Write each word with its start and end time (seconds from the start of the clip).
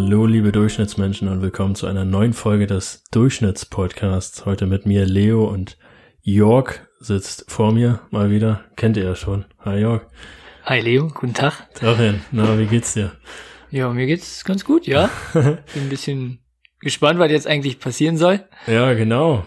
Hallo, 0.00 0.26
liebe 0.26 0.52
Durchschnittsmenschen 0.52 1.26
und 1.26 1.42
willkommen 1.42 1.74
zu 1.74 1.88
einer 1.88 2.04
neuen 2.04 2.32
Folge 2.32 2.68
des 2.68 3.02
Durchschnittspodcasts. 3.10 4.46
Heute 4.46 4.66
mit 4.66 4.86
mir 4.86 5.04
Leo 5.04 5.44
und 5.44 5.76
Jörg 6.22 6.86
sitzt 7.00 7.50
vor 7.50 7.72
mir 7.72 7.98
mal 8.10 8.30
wieder. 8.30 8.64
Kennt 8.76 8.96
ihr 8.96 9.02
ja 9.02 9.16
schon. 9.16 9.44
Hi 9.58 9.80
Jörg. 9.80 10.02
Hi 10.62 10.78
Leo, 10.80 11.08
guten 11.08 11.34
Tag. 11.34 11.74
Tagchen. 11.74 12.20
Na, 12.30 12.56
wie 12.60 12.66
geht's 12.66 12.94
dir? 12.94 13.10
Ja, 13.72 13.92
mir 13.92 14.06
geht's 14.06 14.44
ganz 14.44 14.64
gut, 14.64 14.86
ja. 14.86 15.10
Bin 15.32 15.58
ein 15.74 15.88
bisschen 15.88 16.38
gespannt, 16.80 17.18
was 17.18 17.32
jetzt 17.32 17.48
eigentlich 17.48 17.80
passieren 17.80 18.16
soll. 18.16 18.44
Ja, 18.68 18.94
genau. 18.94 19.46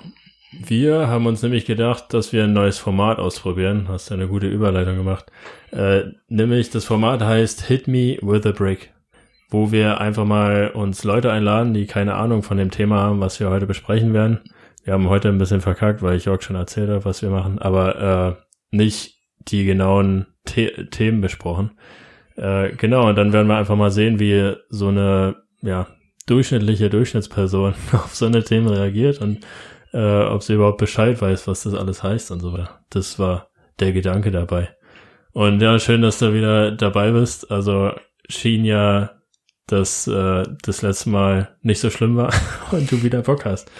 Wir 0.51 1.07
haben 1.07 1.27
uns 1.27 1.41
nämlich 1.41 1.63
gedacht, 1.63 2.13
dass 2.13 2.33
wir 2.33 2.43
ein 2.43 2.51
neues 2.51 2.77
Format 2.77 3.19
ausprobieren. 3.19 3.87
Hast 3.87 4.09
ja 4.09 4.17
eine 4.17 4.27
gute 4.27 4.49
Überleitung 4.49 4.97
gemacht. 4.97 5.31
Äh, 5.71 6.01
nämlich 6.27 6.71
das 6.71 6.83
Format 6.83 7.21
heißt 7.21 7.67
Hit 7.67 7.87
Me 7.87 8.17
with 8.21 8.45
a 8.45 8.51
Brick 8.51 8.91
wo 9.51 9.71
wir 9.71 9.99
einfach 9.99 10.25
mal 10.25 10.71
uns 10.73 11.03
Leute 11.03 11.31
einladen, 11.31 11.73
die 11.73 11.85
keine 11.85 12.15
Ahnung 12.15 12.41
von 12.41 12.57
dem 12.57 12.71
Thema 12.71 13.01
haben, 13.01 13.19
was 13.19 13.39
wir 13.39 13.49
heute 13.49 13.67
besprechen 13.67 14.13
werden. 14.13 14.39
Wir 14.83 14.93
haben 14.93 15.09
heute 15.09 15.27
ein 15.27 15.37
bisschen 15.37 15.61
verkackt, 15.61 16.01
weil 16.01 16.15
ich 16.15 16.25
Jörg 16.25 16.41
schon 16.41 16.55
erzählt 16.55 16.89
habe, 16.89 17.05
was 17.05 17.21
wir 17.21 17.29
machen, 17.29 17.59
aber 17.59 18.37
äh, 18.71 18.75
nicht 18.75 19.19
die 19.39 19.65
genauen 19.65 20.27
The 20.47 20.87
Themen 20.89 21.21
besprochen. 21.21 21.77
Äh, 22.37 22.71
genau, 22.77 23.09
und 23.09 23.15
dann 23.17 23.33
werden 23.33 23.47
wir 23.47 23.57
einfach 23.57 23.75
mal 23.75 23.91
sehen, 23.91 24.19
wie 24.19 24.55
so 24.69 24.87
eine 24.87 25.35
ja, 25.61 25.87
durchschnittliche 26.25 26.89
Durchschnittsperson 26.89 27.75
auf 27.91 28.15
so 28.15 28.25
eine 28.25 28.43
Themen 28.43 28.69
reagiert 28.69 29.21
und 29.21 29.45
äh, 29.93 30.23
ob 30.23 30.43
sie 30.43 30.53
überhaupt 30.53 30.77
Bescheid 30.77 31.21
weiß, 31.21 31.47
was 31.47 31.63
das 31.63 31.73
alles 31.73 32.01
heißt 32.01 32.31
und 32.31 32.39
so 32.39 32.53
weiter. 32.53 32.79
Das 32.89 33.19
war 33.19 33.49
der 33.79 33.91
Gedanke 33.91 34.31
dabei. 34.31 34.69
Und 35.33 35.61
ja, 35.61 35.77
schön, 35.77 36.01
dass 36.01 36.19
du 36.19 36.33
wieder 36.33 36.71
dabei 36.71 37.11
bist. 37.11 37.51
Also 37.51 37.91
schien 38.27 38.65
ja 38.65 39.20
dass 39.67 40.07
äh, 40.07 40.43
das 40.63 40.81
letzte 40.81 41.09
Mal 41.09 41.55
nicht 41.61 41.79
so 41.79 41.89
schlimm 41.89 42.15
war 42.17 42.33
und 42.71 42.91
du 42.91 43.03
wieder 43.03 43.21
Bock 43.21 43.45
hast. 43.45 43.71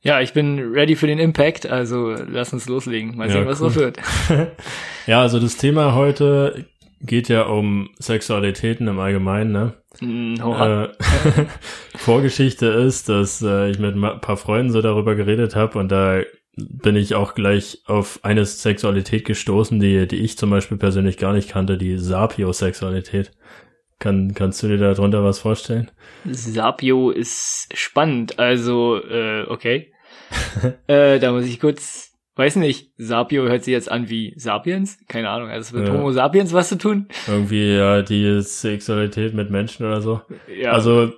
Ja, 0.00 0.20
ich 0.20 0.34
bin 0.34 0.58
ready 0.58 0.96
für 0.96 1.06
den 1.06 1.18
Impact, 1.18 1.66
also 1.66 2.14
lass 2.28 2.52
uns 2.52 2.68
loslegen. 2.68 3.16
Mal 3.16 3.30
sehen, 3.30 3.44
ja, 3.44 3.46
was 3.46 3.60
cool. 3.60 3.68
noch 3.68 3.76
wird. 3.76 3.98
ja, 5.06 5.22
also 5.22 5.40
das 5.40 5.56
Thema 5.56 5.94
heute 5.94 6.66
geht 7.00 7.28
ja 7.28 7.42
um 7.42 7.90
Sexualitäten 7.98 8.86
im 8.86 8.98
Allgemeinen, 8.98 9.52
ne? 9.52 9.72
Mm, 10.00 10.34
äh, 10.40 10.88
Vorgeschichte 11.96 12.66
ist, 12.66 13.08
dass 13.08 13.40
äh, 13.42 13.70
ich 13.70 13.78
mit 13.78 13.94
ein 13.94 14.20
paar 14.20 14.36
Freunden 14.36 14.72
so 14.72 14.82
darüber 14.82 15.14
geredet 15.14 15.56
habe 15.56 15.78
und 15.78 15.90
da 15.90 16.20
bin 16.56 16.96
ich 16.96 17.14
auch 17.14 17.34
gleich 17.34 17.82
auf 17.86 18.20
eine 18.22 18.44
Sexualität 18.44 19.24
gestoßen, 19.24 19.80
die, 19.80 20.06
die 20.06 20.16
ich 20.16 20.38
zum 20.38 20.50
Beispiel 20.50 20.76
persönlich 20.76 21.16
gar 21.16 21.32
nicht 21.32 21.48
kannte, 21.48 21.76
die 21.78 21.98
Sapiosexualität. 21.98 23.32
Kann, 24.04 24.34
kannst 24.34 24.62
du 24.62 24.68
dir 24.68 24.76
darunter 24.76 25.24
was 25.24 25.38
vorstellen? 25.38 25.90
Sapio 26.26 27.08
ist 27.08 27.68
spannend, 27.72 28.38
also, 28.38 29.02
äh, 29.02 29.46
okay. 29.48 29.94
äh, 30.88 31.18
da 31.18 31.32
muss 31.32 31.46
ich 31.46 31.58
kurz, 31.58 32.12
weiß 32.36 32.56
nicht, 32.56 32.90
Sapio 32.98 33.44
hört 33.44 33.64
sich 33.64 33.72
jetzt 33.72 33.90
an 33.90 34.10
wie 34.10 34.34
Sapiens? 34.36 34.98
Keine 35.08 35.30
Ahnung, 35.30 35.48
also 35.48 35.68
es 35.68 35.72
wird 35.72 35.88
ja. 35.88 35.94
Homo 35.94 36.12
Sapiens 36.12 36.52
was 36.52 36.68
zu 36.68 36.76
tun? 36.76 37.08
Irgendwie, 37.26 37.76
ja, 37.76 38.02
die 38.02 38.42
Sexualität 38.42 39.32
mit 39.32 39.48
Menschen 39.48 39.86
oder 39.86 40.02
so. 40.02 40.20
Ja. 40.54 40.72
Also, 40.72 41.14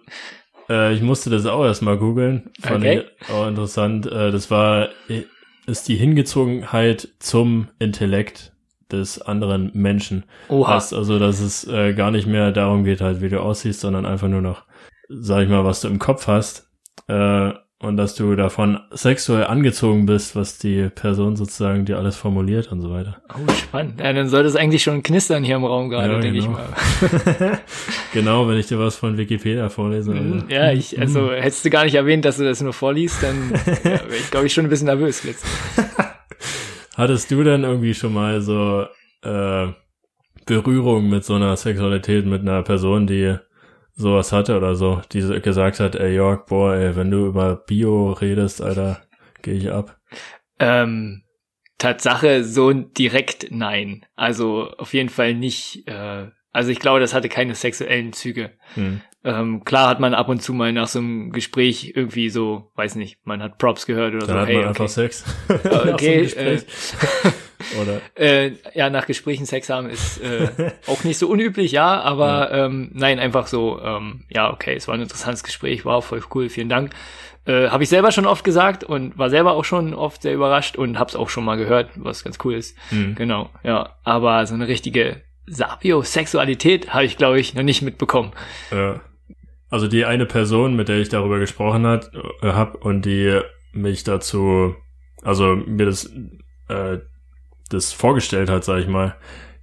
äh, 0.69 0.95
ich 0.95 1.03
musste 1.03 1.29
das 1.29 1.45
auch 1.45 1.65
erstmal 1.65 1.99
googeln. 1.99 2.53
Fand 2.61 2.85
okay. 2.85 3.03
ich 3.21 3.31
auch 3.31 3.49
interessant. 3.49 4.07
Äh, 4.07 4.31
das 4.31 4.49
war, 4.49 4.91
ist 5.67 5.89
die 5.89 5.97
Hingezogenheit 5.97 7.09
zum 7.19 7.67
Intellekt 7.81 8.53
des 8.93 9.21
anderen 9.21 9.71
Menschen 9.75 10.25
Oha. 10.49 10.75
hast. 10.75 10.93
Also, 10.93 11.19
dass 11.19 11.41
es 11.41 11.67
äh, 11.67 11.95
gar 11.95 12.11
nicht 12.11 12.27
mehr 12.27 12.53
darum 12.53 12.85
geht, 12.85 13.01
halt, 13.01 13.21
wie 13.21 13.29
du 13.29 13.41
aussiehst, 13.41 13.81
sondern 13.81 14.07
einfach 14.07 14.29
nur 14.29 14.43
noch, 14.43 14.65
sag 15.09 15.45
ich 15.45 15.49
mal, 15.49 15.65
was 15.65 15.81
du 15.81 15.89
im 15.89 15.99
Kopf 15.99 16.27
hast. 16.27 16.71
Äh, 17.09 17.53
und 17.79 17.99
dass 17.99 18.15
du 18.15 18.35
davon 18.37 18.81
sexuell 18.91 19.45
angezogen 19.45 20.07
bist, 20.07 20.35
was 20.35 20.57
die 20.57 20.89
Person 20.89 21.37
sozusagen 21.37 21.85
dir 21.85 21.99
alles 21.99 22.17
formuliert 22.17 22.73
und 22.73 22.81
so 22.81 22.91
weiter. 22.91 23.21
Oh, 23.35 23.53
spannend. 23.53 24.01
Ja, 24.01 24.15
dann 24.15 24.29
soll 24.29 24.45
das 24.45 24.57
eigentlich 24.57 24.83
schon 24.83 25.03
knistern 25.03 25.45
hier 25.45 25.57
im 25.57 25.65
Raum 25.65 25.91
gerade, 25.91 26.15
ja, 26.15 26.21
denke 26.21 26.41
genau. 26.41 26.59
ich 27.03 27.11
mal. 27.43 27.61
genau, 28.15 28.49
wenn 28.49 28.57
ich 28.57 28.67
dir 28.67 28.79
was 28.79 28.97
von 28.97 29.19
Wikipedia 29.19 29.69
vorlese. 29.69 30.13
Mhm. 30.13 30.33
Also. 30.33 30.47
Ja, 30.49 30.73
ich, 30.73 30.99
also 30.99 31.31
hättest 31.31 31.67
du 31.67 31.71
gar 31.71 31.85
nicht 31.85 31.95
erwähnt, 31.95 32.25
dass 32.25 32.39
du 32.39 32.45
das 32.45 32.63
nur 32.63 32.73
vorliest, 32.73 33.23
dann 33.23 33.53
ja, 33.85 33.91
wäre 33.91 34.17
ich, 34.17 34.31
glaube 34.31 34.47
ich, 34.47 34.55
schon 34.55 34.65
ein 34.65 34.71
bisschen 34.71 34.87
nervös 34.87 35.23
jetzt. 35.25 35.45
Hattest 36.97 37.31
du 37.31 37.45
denn 37.45 37.63
irgendwie 37.63 37.93
schon 37.93 38.15
mal 38.15 38.41
so 38.41 38.87
äh, 39.23 39.69
Berührung 40.47 41.11
mit 41.11 41.25
so 41.25 41.35
einer 41.35 41.55
Sexualität 41.55 42.25
mit 42.25 42.41
einer 42.41 42.63
Person, 42.63 43.07
die 43.07 43.37
sowas 43.95 44.33
hatte 44.33 44.57
oder 44.57 44.75
so, 44.77 45.03
die 45.13 45.21
gesagt 45.43 45.79
hat, 45.79 45.95
ey 45.95 46.15
Jörg, 46.15 46.47
boah, 46.47 46.75
ey, 46.75 46.97
wenn 46.97 47.11
du 47.11 47.27
über 47.27 47.57
Bio 47.57 48.13
redest, 48.13 48.63
Alter, 48.63 49.03
gehe 49.43 49.55
ich 49.55 49.71
ab. 49.71 49.99
Ähm, 50.59 51.25
Tatsache 51.77 52.45
so 52.45 52.73
direkt 52.73 53.49
nein. 53.51 54.07
Also 54.15 54.71
auf 54.79 54.95
jeden 54.95 55.11
Fall 55.11 55.35
nicht. 55.35 55.87
Äh, 55.87 56.29
also 56.57 56.71
ich 56.71 56.79
glaube, 56.79 57.01
das 57.01 57.13
hatte 57.13 57.29
keine 57.29 57.55
sexuellen 57.55 58.15
Züge. 58.15 58.53
Hm. 58.75 59.03
Ähm, 59.25 59.65
klar 59.65 59.91
hat 59.91 60.01
man 60.01 60.15
ab 60.15 60.31
und 60.31 60.41
zu 60.41 60.55
mal 60.55 60.73
nach 60.73 60.89
so 60.89 61.01
einem 61.01 61.31
Gespräch 61.31 61.93
irgendwie 61.95 62.31
so, 62.31 62.71
weiß 62.77 62.95
nicht, 62.95 63.19
man 63.25 63.43
hat 63.43 63.59
Props 63.59 63.85
gehört 63.85 64.15
oder 64.15 64.27
Dann 64.27 64.37
so. 64.37 64.41
Hat 64.41 64.49
hey, 64.49 64.55
man 64.55 64.69
okay. 64.69 64.69
einfach 64.69 64.89
Sex. 64.89 65.25
okay. 65.49 66.27
so 66.27 66.39
äh, 66.39 66.61
oder? 67.83 68.01
Äh, 68.15 68.53
ja, 68.73 68.89
nach 68.89 69.07
Gesprächen 69.07 69.45
Sex 69.45 69.69
haben 69.69 69.91
ist 69.91 70.19
äh, 70.23 70.49
auch 70.87 71.05
nicht 71.05 71.19
so 71.19 71.29
unüblich, 71.29 71.73
ja, 71.73 72.01
aber 72.01 72.51
ja. 72.51 72.65
Ähm, 72.65 72.91
nein, 72.95 73.19
einfach 73.19 73.49
so, 73.49 73.79
ähm, 73.83 74.25
ja, 74.31 74.51
okay, 74.51 74.77
es 74.77 74.89
war 74.89 74.95
ein 74.95 75.03
interessantes 75.03 75.45
Gespräch, 75.45 75.85
wow, 75.85 76.03
voll 76.03 76.23
cool, 76.35 76.49
vielen 76.49 76.71
Dank. 76.71 76.93
Äh, 77.45 77.69
habe 77.69 77.83
ich 77.83 77.91
selber 77.91 78.13
schon 78.13 78.27
oft 78.27 78.45
gesagt 78.45 78.83
und 78.83 79.19
war 79.19 79.29
selber 79.29 79.53
auch 79.53 79.65
schon 79.65 79.93
oft 79.93 80.23
sehr 80.23 80.33
überrascht 80.33 80.77
und 80.77 80.99
hab's 80.99 81.17
auch 81.17 81.29
schon 81.29 81.45
mal 81.45 81.57
gehört, 81.57 81.91
was 81.97 82.25
ganz 82.25 82.39
cool 82.45 82.55
ist. 82.55 82.79
Mhm. 82.91 83.15
Genau, 83.15 83.51
ja. 83.63 83.91
Aber 84.05 84.47
so 84.47 84.55
eine 84.55 84.69
richtige 84.69 85.26
Sapiosexualität 85.47 86.93
habe 86.93 87.05
ich, 87.05 87.17
glaube 87.17 87.39
ich, 87.39 87.55
noch 87.55 87.63
nicht 87.63 87.83
mitbekommen. 87.83 88.33
Ja. 88.71 89.01
Also 89.69 89.89
die 89.89 90.05
eine 90.05 90.27
Person, 90.27 90.77
mit 90.77 90.89
der 90.89 90.99
ich 90.99 91.09
darüber 91.09 91.39
gesprochen 91.39 91.87
hat, 91.87 92.11
äh, 92.43 92.53
hab 92.53 92.85
und 92.85 93.05
die 93.05 93.41
mich 93.73 94.05
dazu, 94.05 94.75
also 95.23 95.57
mir 95.57 95.87
das, 95.87 96.11
äh, 96.69 96.99
das 97.71 97.93
vorgestellt 97.93 98.49
hat, 98.49 98.65
sag 98.65 98.81
ich 98.81 98.89
mal, 98.89 99.17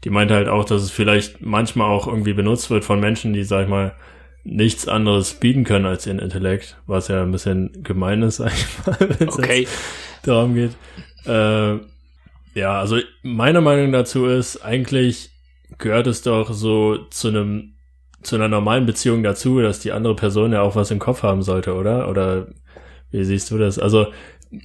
die 0.03 0.09
meinte 0.09 0.35
halt 0.35 0.49
auch, 0.49 0.65
dass 0.65 0.81
es 0.81 0.91
vielleicht 0.91 1.41
manchmal 1.41 1.89
auch 1.89 2.07
irgendwie 2.07 2.33
benutzt 2.33 2.69
wird 2.69 2.83
von 2.83 2.99
Menschen, 2.99 3.33
die, 3.33 3.43
sag 3.43 3.63
ich 3.63 3.69
mal, 3.69 3.95
nichts 4.43 4.89
anderes 4.89 5.35
bieten 5.35 5.63
können 5.63 5.85
als 5.85 6.05
ihren 6.05 6.19
Intellekt, 6.19 6.77
was 6.85 7.07
ja 7.07 7.23
ein 7.23 7.31
bisschen 7.31 7.81
gemein 7.83 8.21
ist, 8.23 8.37
sag 8.37 8.51
ich 8.53 8.85
mal, 8.85 8.97
wenn 9.19 9.27
es 9.29 9.39
okay. 9.39 9.67
darum 10.23 10.53
geht. 10.53 10.75
Äh, 11.25 11.77
ja, 12.53 12.79
also 12.79 12.99
meine 13.23 13.61
Meinung 13.61 13.91
dazu 13.93 14.25
ist, 14.25 14.63
eigentlich 14.63 15.32
gehört 15.77 16.07
es 16.07 16.21
doch 16.21 16.51
so 16.53 16.97
zu 17.09 17.29
einem 17.29 17.73
zu 18.21 18.35
einer 18.35 18.47
normalen 18.47 18.85
Beziehung 18.85 19.21
dazu, 19.21 19.59
dass 19.59 19.81
die 19.81 19.91
andere 19.91 20.15
Person 20.15 20.53
ja 20.53 20.61
auch 20.61 20.77
was 20.77 20.91
im 20.91 20.99
Kopf 20.99 21.23
haben 21.23 21.41
sollte, 21.41 21.73
oder? 21.73 22.09
Oder 22.09 22.47
wie 23.11 23.23
siehst 23.25 23.51
du 23.51 23.57
das? 23.57 23.77
Also 23.77 24.07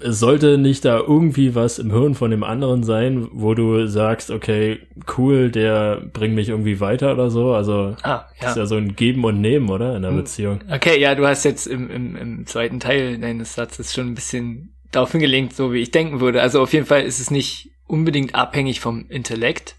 es 0.00 0.18
sollte 0.18 0.58
nicht 0.58 0.84
da 0.84 0.98
irgendwie 0.98 1.54
was 1.54 1.78
im 1.78 1.90
Hirn 1.90 2.14
von 2.14 2.30
dem 2.30 2.44
anderen 2.44 2.82
sein, 2.82 3.28
wo 3.32 3.54
du 3.54 3.86
sagst, 3.86 4.30
okay, 4.30 4.80
cool, 5.16 5.50
der 5.50 6.02
bringt 6.12 6.34
mich 6.34 6.50
irgendwie 6.50 6.80
weiter 6.80 7.12
oder 7.12 7.30
so. 7.30 7.54
Also 7.54 7.96
ah, 8.02 8.26
ja. 8.40 8.48
ist 8.48 8.56
ja 8.56 8.66
so 8.66 8.76
ein 8.76 8.96
Geben 8.96 9.24
und 9.24 9.40
Nehmen, 9.40 9.70
oder? 9.70 9.96
In 9.96 10.02
der 10.02 10.10
hm. 10.10 10.18
Beziehung. 10.18 10.60
Okay, 10.70 11.00
ja, 11.00 11.14
du 11.14 11.26
hast 11.26 11.44
jetzt 11.44 11.66
im, 11.66 11.90
im, 11.90 12.16
im 12.16 12.46
zweiten 12.46 12.80
Teil 12.80 13.18
deines 13.18 13.54
Satzes 13.54 13.94
schon 13.94 14.08
ein 14.08 14.14
bisschen 14.14 14.74
darauf 14.92 15.12
hingelenkt, 15.12 15.54
so 15.54 15.72
wie 15.72 15.80
ich 15.80 15.90
denken 15.90 16.20
würde. 16.20 16.42
Also 16.42 16.60
auf 16.60 16.72
jeden 16.72 16.86
Fall 16.86 17.02
ist 17.02 17.20
es 17.20 17.30
nicht 17.30 17.70
unbedingt 17.86 18.34
abhängig 18.34 18.80
vom 18.80 19.06
Intellekt. 19.08 19.76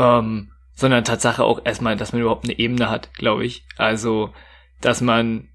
Ähm, 0.00 0.50
sondern 0.74 1.04
Tatsache 1.04 1.44
auch 1.44 1.60
erstmal, 1.64 1.96
dass 1.96 2.12
man 2.12 2.22
überhaupt 2.22 2.44
eine 2.44 2.58
Ebene 2.58 2.88
hat, 2.88 3.12
glaube 3.14 3.44
ich. 3.44 3.64
Also, 3.76 4.32
dass 4.80 5.00
man 5.00 5.50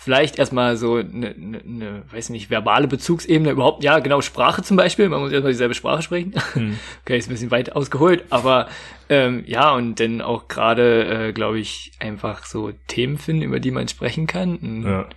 vielleicht 0.00 0.38
erstmal 0.38 0.78
so 0.78 0.96
eine, 0.96 1.34
eine, 1.34 1.58
eine, 1.58 2.02
weiß 2.10 2.30
nicht, 2.30 2.48
verbale 2.48 2.88
Bezugsebene 2.88 3.50
überhaupt, 3.50 3.84
ja, 3.84 3.98
genau, 3.98 4.22
Sprache 4.22 4.62
zum 4.62 4.78
Beispiel, 4.78 5.10
man 5.10 5.20
muss 5.20 5.30
erstmal 5.30 5.52
dieselbe 5.52 5.74
Sprache 5.74 6.02
sprechen. 6.02 6.32
Hm. 6.54 6.78
Okay, 7.02 7.18
ist 7.18 7.28
ein 7.28 7.34
bisschen 7.34 7.50
weit 7.50 7.76
ausgeholt, 7.76 8.24
aber 8.30 8.68
ähm, 9.10 9.44
ja, 9.46 9.72
und 9.72 10.00
dann 10.00 10.22
auch 10.22 10.48
gerade, 10.48 11.28
äh, 11.28 11.32
glaube 11.32 11.58
ich, 11.58 11.92
einfach 12.00 12.46
so 12.46 12.72
Themen 12.86 13.18
finden, 13.18 13.42
über 13.42 13.60
die 13.60 13.70
man 13.70 13.88
sprechen 13.88 14.26
kann. 14.26 14.82
Ja. 14.84 15.08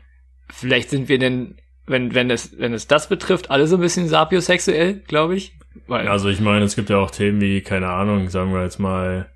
Vielleicht 0.49 0.89
sind 0.89 1.07
wir 1.07 1.17
denn, 1.17 1.55
wenn, 1.85 2.13
wenn 2.13 2.29
es, 2.29 2.59
wenn 2.59 2.73
es 2.73 2.87
das 2.87 3.07
betrifft, 3.07 3.51
alle 3.51 3.67
so 3.67 3.77
ein 3.77 3.81
bisschen 3.81 4.09
sapiosexuell, 4.09 4.95
glaube 5.07 5.35
ich. 5.35 5.53
Weil, 5.87 6.07
also 6.07 6.29
ich 6.29 6.39
meine, 6.39 6.65
es 6.65 6.75
gibt 6.75 6.89
ja 6.89 6.97
auch 6.97 7.11
Themen 7.11 7.41
wie, 7.41 7.61
keine 7.61 7.89
Ahnung, 7.89 8.29
sagen 8.29 8.53
wir 8.53 8.63
jetzt 8.63 8.79
mal, 8.79 9.29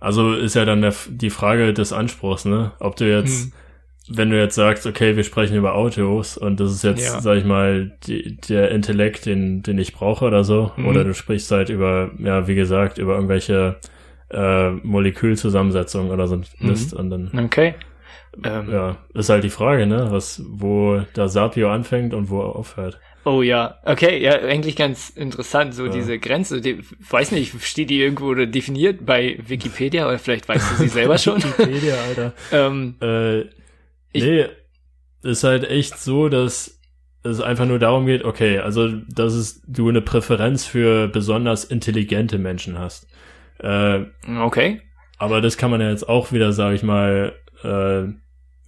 also 0.00 0.32
ist 0.32 0.54
ja 0.54 0.64
dann 0.64 0.82
der, 0.82 0.94
die 1.08 1.30
Frage 1.30 1.72
des 1.72 1.92
Anspruchs, 1.92 2.44
ne? 2.44 2.72
Ob 2.80 2.96
du 2.96 3.08
jetzt, 3.08 3.44
hm. 3.44 3.52
wenn 4.08 4.30
du 4.30 4.38
jetzt 4.38 4.54
sagst, 4.54 4.86
okay, 4.86 5.16
wir 5.16 5.22
sprechen 5.22 5.56
über 5.56 5.74
Autos 5.74 6.36
und 6.36 6.58
das 6.60 6.72
ist 6.72 6.82
jetzt, 6.82 7.04
ja. 7.04 7.20
sag 7.20 7.36
ich 7.36 7.44
mal, 7.44 7.92
die, 8.06 8.36
der 8.36 8.70
Intellekt, 8.70 9.26
den, 9.26 9.62
den 9.62 9.78
ich 9.78 9.92
brauche 9.92 10.24
oder 10.24 10.44
so, 10.44 10.72
mhm. 10.76 10.86
oder 10.86 11.04
du 11.04 11.14
sprichst 11.14 11.50
halt 11.50 11.68
über, 11.68 12.10
ja, 12.18 12.48
wie 12.48 12.54
gesagt, 12.54 12.98
über 12.98 13.14
irgendwelche 13.14 13.76
äh, 14.30 14.70
Molekülzusammensetzungen 14.70 16.10
oder 16.10 16.26
so 16.26 16.36
ein 16.36 16.46
Mist 16.58 16.94
mhm. 16.94 16.98
und 16.98 17.10
dann. 17.10 17.44
Okay. 17.44 17.74
Ähm, 18.42 18.70
Ja, 18.70 18.96
ist 19.14 19.28
halt 19.28 19.44
die 19.44 19.50
Frage, 19.50 19.86
ne? 19.86 20.06
Was, 20.10 20.42
wo 20.48 21.02
da 21.14 21.28
Sapio 21.28 21.70
anfängt 21.70 22.14
und 22.14 22.30
wo 22.30 22.40
er 22.40 22.56
aufhört. 22.56 22.98
Oh 23.24 23.42
ja, 23.42 23.78
okay, 23.84 24.20
ja, 24.20 24.32
eigentlich 24.40 24.74
ganz 24.74 25.10
interessant, 25.10 25.74
so 25.74 25.86
Ja. 25.86 25.92
diese 25.92 26.18
Grenze. 26.18 26.60
Die, 26.60 26.80
weiß 27.08 27.30
nicht, 27.32 27.62
steht 27.64 27.90
die 27.90 28.00
irgendwo 28.00 28.26
oder 28.26 28.46
definiert 28.46 29.06
bei 29.06 29.38
Wikipedia 29.46 30.08
oder 30.08 30.18
vielleicht 30.18 30.48
weißt 30.48 30.72
du 30.72 30.74
sie 30.76 30.88
selber 31.00 31.18
schon? 31.18 31.42
Wikipedia, 31.42 31.94
Alter. 32.08 32.32
ähm, 32.52 32.96
Äh, 33.00 33.40
Ich- 34.12 34.24
nee, 34.24 34.46
ist 35.22 35.44
halt 35.44 35.68
echt 35.70 35.98
so, 35.98 36.28
dass 36.28 36.80
es 37.22 37.40
einfach 37.40 37.66
nur 37.66 37.78
darum 37.78 38.06
geht, 38.06 38.24
okay, 38.24 38.58
also, 38.58 38.88
dass 38.88 39.34
es, 39.34 39.62
du 39.68 39.88
eine 39.88 40.00
Präferenz 40.02 40.64
für 40.66 41.06
besonders 41.06 41.62
intelligente 41.64 42.38
Menschen 42.38 42.78
hast. 42.80 43.06
Äh, 43.60 44.00
okay. 44.40 44.80
aber 45.18 45.40
das 45.40 45.56
kann 45.56 45.70
man 45.70 45.80
ja 45.80 45.90
jetzt 45.90 46.08
auch 46.08 46.32
wieder, 46.32 46.52
sag 46.52 46.74
ich 46.74 46.82
mal, 46.82 47.32
äh, 47.62 48.08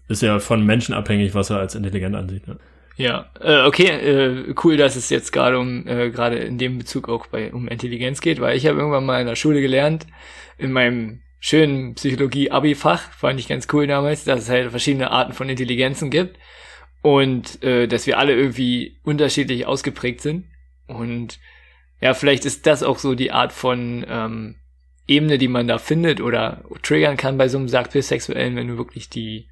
ist 0.06 0.22
ja 0.22 0.38
von 0.38 0.64
Menschen 0.64 0.94
abhängig, 0.94 1.34
was 1.34 1.50
er 1.50 1.58
als 1.58 1.74
intelligent 1.74 2.14
ansieht. 2.14 2.46
Ne? 2.46 2.58
Ja, 2.96 3.30
äh, 3.40 3.62
okay, 3.62 3.88
äh, 3.88 4.54
cool, 4.62 4.76
dass 4.76 4.94
es 4.94 5.10
jetzt 5.10 5.32
gerade 5.32 5.58
um 5.58 5.86
äh, 5.86 6.10
gerade 6.10 6.38
in 6.38 6.58
dem 6.58 6.78
Bezug 6.78 7.08
auch 7.08 7.26
bei 7.26 7.52
um 7.52 7.66
Intelligenz 7.66 8.20
geht, 8.20 8.40
weil 8.40 8.56
ich 8.56 8.66
habe 8.66 8.78
irgendwann 8.78 9.04
mal 9.04 9.20
in 9.20 9.26
der 9.26 9.34
Schule 9.34 9.60
gelernt, 9.60 10.06
in 10.58 10.70
meinem 10.70 11.22
schönen 11.40 11.94
Psychologie-Abi-Fach, 11.94 13.10
fand 13.12 13.40
ich 13.40 13.48
ganz 13.48 13.66
cool 13.72 13.86
damals, 13.86 14.24
dass 14.24 14.42
es 14.42 14.48
halt 14.48 14.70
verschiedene 14.70 15.10
Arten 15.10 15.32
von 15.32 15.48
Intelligenzen 15.48 16.10
gibt 16.10 16.38
und 17.02 17.62
äh, 17.64 17.88
dass 17.88 18.06
wir 18.06 18.18
alle 18.18 18.34
irgendwie 18.34 18.98
unterschiedlich 19.02 19.66
ausgeprägt 19.66 20.20
sind. 20.20 20.46
Und 20.86 21.40
ja, 22.00 22.14
vielleicht 22.14 22.44
ist 22.44 22.66
das 22.66 22.82
auch 22.82 22.98
so 22.98 23.14
die 23.14 23.32
Art 23.32 23.52
von 23.52 24.06
ähm, 24.08 24.56
Ebene, 25.06 25.36
die 25.36 25.48
man 25.48 25.66
da 25.66 25.78
findet 25.78 26.20
oder 26.20 26.64
triggern 26.82 27.16
kann 27.16 27.36
bei 27.36 27.48
so 27.48 27.58
einem 27.58 27.68
Sexuellen, 27.68 28.56
wenn 28.56 28.68
du 28.68 28.78
wirklich 28.78 29.10
die 29.10 29.48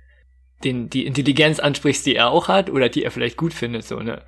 den, 0.65 0.89
die 0.91 1.07
Intelligenz 1.07 1.59
ansprichst, 1.61 2.07
die 2.07 2.17
er 2.17 2.31
auch 2.31 2.49
hat 2.49 2.71
oder 2.71 2.89
die 2.89 3.05
er 3.05 3.11
vielleicht 3.11 3.37
gut 3.37 3.55
findet, 3.55 3.85
so, 3.85 4.01
ne? 4.01 4.23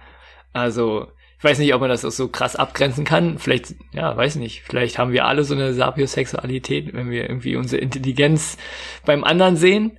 Also, 0.53 1.09
ich 1.39 1.45
weiß 1.45 1.59
nicht, 1.59 1.75
ob 1.75 1.81
man 1.81 1.91
das 1.91 2.05
auch 2.05 2.11
so 2.11 2.29
krass 2.29 2.57
abgrenzen 2.57 3.05
kann. 3.05 3.39
Vielleicht, 3.39 3.75
ja, 3.93 4.17
weiß 4.17 4.37
nicht. 4.37 4.63
Vielleicht 4.63 4.99
haben 4.99 5.13
wir 5.13 5.27
alle 5.27 5.45
so 5.45 5.55
eine 5.55 5.75
Sapiosexualität, 5.75 6.95
wenn 6.95 7.11
wir 7.11 7.23
irgendwie 7.29 7.57
unsere 7.57 7.83
Intelligenz 7.83 8.57
beim 9.05 9.25
anderen 9.25 9.57
sehen. 9.57 9.99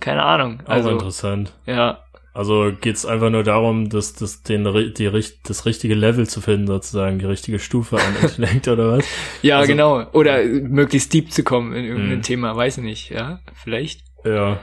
Keine 0.00 0.22
Ahnung. 0.24 0.60
Auch 0.66 0.70
Also, 0.70 0.90
interessant. 0.90 1.54
ja, 1.66 2.00
Also 2.34 2.72
geht's 2.78 3.06
einfach 3.06 3.30
nur 3.30 3.44
darum, 3.44 3.88
dass 3.90 4.12
das 4.14 4.42
den 4.42 4.64
die 4.94 5.10
das 5.46 5.64
richtige 5.66 5.94
Level 5.94 6.26
zu 6.28 6.40
finden, 6.40 6.66
sozusagen 6.66 7.18
die 7.20 7.26
richtige 7.26 7.58
Stufe 7.58 7.96
an 7.98 8.16
Intellekt 8.22 8.66
oder 8.68 8.98
was? 8.98 9.04
ja, 9.42 9.58
Also- 9.58 9.68
genau. 9.72 10.06
Oder 10.12 10.42
möglichst 10.44 11.12
deep 11.14 11.30
zu 11.32 11.44
kommen 11.44 11.72
in 11.74 11.84
irgendein 11.84 12.18
Mhm. 12.18 12.22
Thema, 12.22 12.56
weiß 12.56 12.78
ich 12.78 12.84
nicht, 12.84 13.10
ja, 13.10 13.38
vielleicht. 13.54 14.02
Ja. 14.24 14.60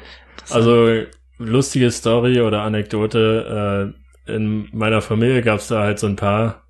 Also 0.50 1.06
lustige 1.38 1.92
Story 1.92 2.42
oder 2.42 2.62
Anekdote. 2.62 3.94
Äh, 4.28 4.34
in 4.36 4.70
meiner 4.72 5.02
Familie 5.02 5.42
gab's 5.42 5.68
da 5.68 5.82
halt 5.82 6.00
so 6.00 6.08
ein 6.08 6.16
paar, 6.16 6.64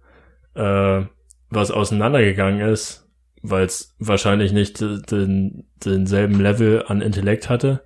äh, 0.55 1.01
was 1.49 1.71
auseinandergegangen 1.71 2.61
ist, 2.61 3.09
weil 3.41 3.65
es 3.65 3.95
wahrscheinlich 3.99 4.53
nicht 4.53 4.79
den, 4.79 5.65
denselben 5.83 6.39
Level 6.39 6.83
an 6.87 7.01
Intellekt 7.01 7.49
hatte. 7.49 7.83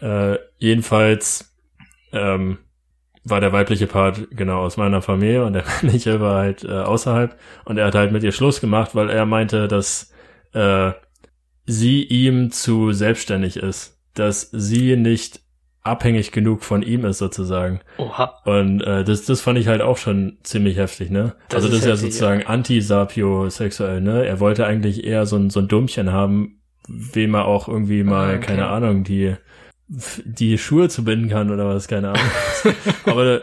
Äh, 0.00 0.38
jedenfalls 0.58 1.56
ähm, 2.12 2.58
war 3.24 3.40
der 3.40 3.52
weibliche 3.52 3.86
Part 3.86 4.28
genau 4.30 4.60
aus 4.60 4.76
meiner 4.76 5.02
Familie 5.02 5.44
und 5.44 5.52
der 5.52 5.64
männliche 5.82 6.20
war 6.20 6.38
halt 6.38 6.64
äh, 6.64 6.68
außerhalb 6.68 7.36
und 7.64 7.78
er 7.78 7.86
hat 7.86 7.94
halt 7.94 8.12
mit 8.12 8.22
ihr 8.22 8.32
Schluss 8.32 8.60
gemacht, 8.60 8.94
weil 8.94 9.10
er 9.10 9.26
meinte, 9.26 9.68
dass 9.68 10.12
äh, 10.52 10.92
sie 11.66 12.04
ihm 12.04 12.50
zu 12.50 12.92
selbstständig 12.92 13.56
ist, 13.56 13.99
dass 14.14 14.50
sie 14.52 14.96
nicht 14.96 15.40
abhängig 15.82 16.30
genug 16.32 16.62
von 16.62 16.82
ihm 16.82 17.04
ist 17.06 17.18
sozusagen. 17.18 17.80
Oha. 17.96 18.38
Und 18.44 18.82
äh, 18.82 19.02
das, 19.02 19.24
das 19.24 19.40
fand 19.40 19.58
ich 19.58 19.66
halt 19.66 19.80
auch 19.80 19.96
schon 19.96 20.36
ziemlich 20.42 20.76
heftig, 20.76 21.10
ne? 21.10 21.34
Das 21.48 21.64
also 21.64 21.68
das 21.68 21.76
ist 21.78 21.80
ist 21.80 21.86
ja 21.86 21.92
heftig, 21.92 22.12
sozusagen 22.12 22.46
anti-sapiosexuell, 22.46 24.00
ne? 24.00 24.26
Er 24.26 24.40
wollte 24.40 24.66
eigentlich 24.66 25.04
eher 25.04 25.26
so 25.26 25.36
ein, 25.36 25.50
so 25.50 25.60
ein 25.60 25.68
Dummchen 25.68 26.12
haben, 26.12 26.60
wem 26.88 27.34
er 27.34 27.46
auch 27.46 27.68
irgendwie 27.68 28.02
mal, 28.02 28.34
Ah, 28.34 28.36
okay. 28.36 28.46
keine 28.46 28.66
Ahnung, 28.68 29.04
die 29.04 29.34
die 30.24 30.56
Schuhe 30.56 30.88
zu 30.88 31.02
binden 31.02 31.28
kann 31.30 31.50
oder 31.50 31.66
was, 31.66 31.88
keine 31.88 32.10
Ahnung. 32.10 32.22
Aber 33.06 33.40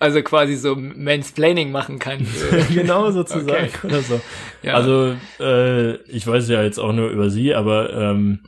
Also 0.00 0.20
quasi 0.22 0.56
so 0.56 0.74
Mansplaining 0.74 1.70
machen 1.70 2.00
kann. 2.00 2.26
genau 2.74 3.10
sozusagen 3.12 3.68
Okay. 3.68 3.86
oder 3.86 4.00
so. 4.00 4.20
ja. 4.62 4.74
Also, 4.74 5.14
äh, 5.38 5.94
ich 6.10 6.26
weiß 6.26 6.48
ja 6.48 6.62
jetzt 6.64 6.78
auch 6.78 6.92
nur 6.92 7.10
über 7.10 7.30
sie, 7.30 7.54
aber 7.54 7.92
ähm, 7.92 8.40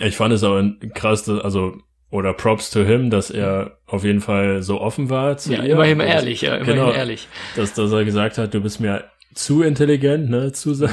ich 0.00 0.16
fand 0.16 0.32
es 0.34 0.44
aber 0.44 0.64
krass, 0.94 1.24
dass, 1.24 1.40
also, 1.40 1.76
oder 2.10 2.32
Props 2.32 2.70
to 2.70 2.84
him, 2.84 3.10
dass 3.10 3.30
er 3.30 3.78
auf 3.86 4.04
jeden 4.04 4.20
Fall 4.20 4.62
so 4.62 4.80
offen 4.80 5.10
war 5.10 5.36
zu 5.36 5.52
ja, 5.52 5.62
ihr. 5.62 5.72
immerhin 5.74 6.00
Und 6.00 6.06
ehrlich, 6.06 6.42
ja, 6.42 6.54
immerhin 6.56 6.76
genau. 6.76 6.92
ehrlich. 6.92 7.28
Dass, 7.56 7.74
dass 7.74 7.90
er 7.92 8.04
gesagt 8.04 8.38
hat, 8.38 8.54
du 8.54 8.60
bist 8.60 8.80
mir 8.80 9.04
zu 9.34 9.62
intelligent, 9.62 10.30
ne, 10.30 10.52
zu, 10.52 10.74
du 10.76 10.86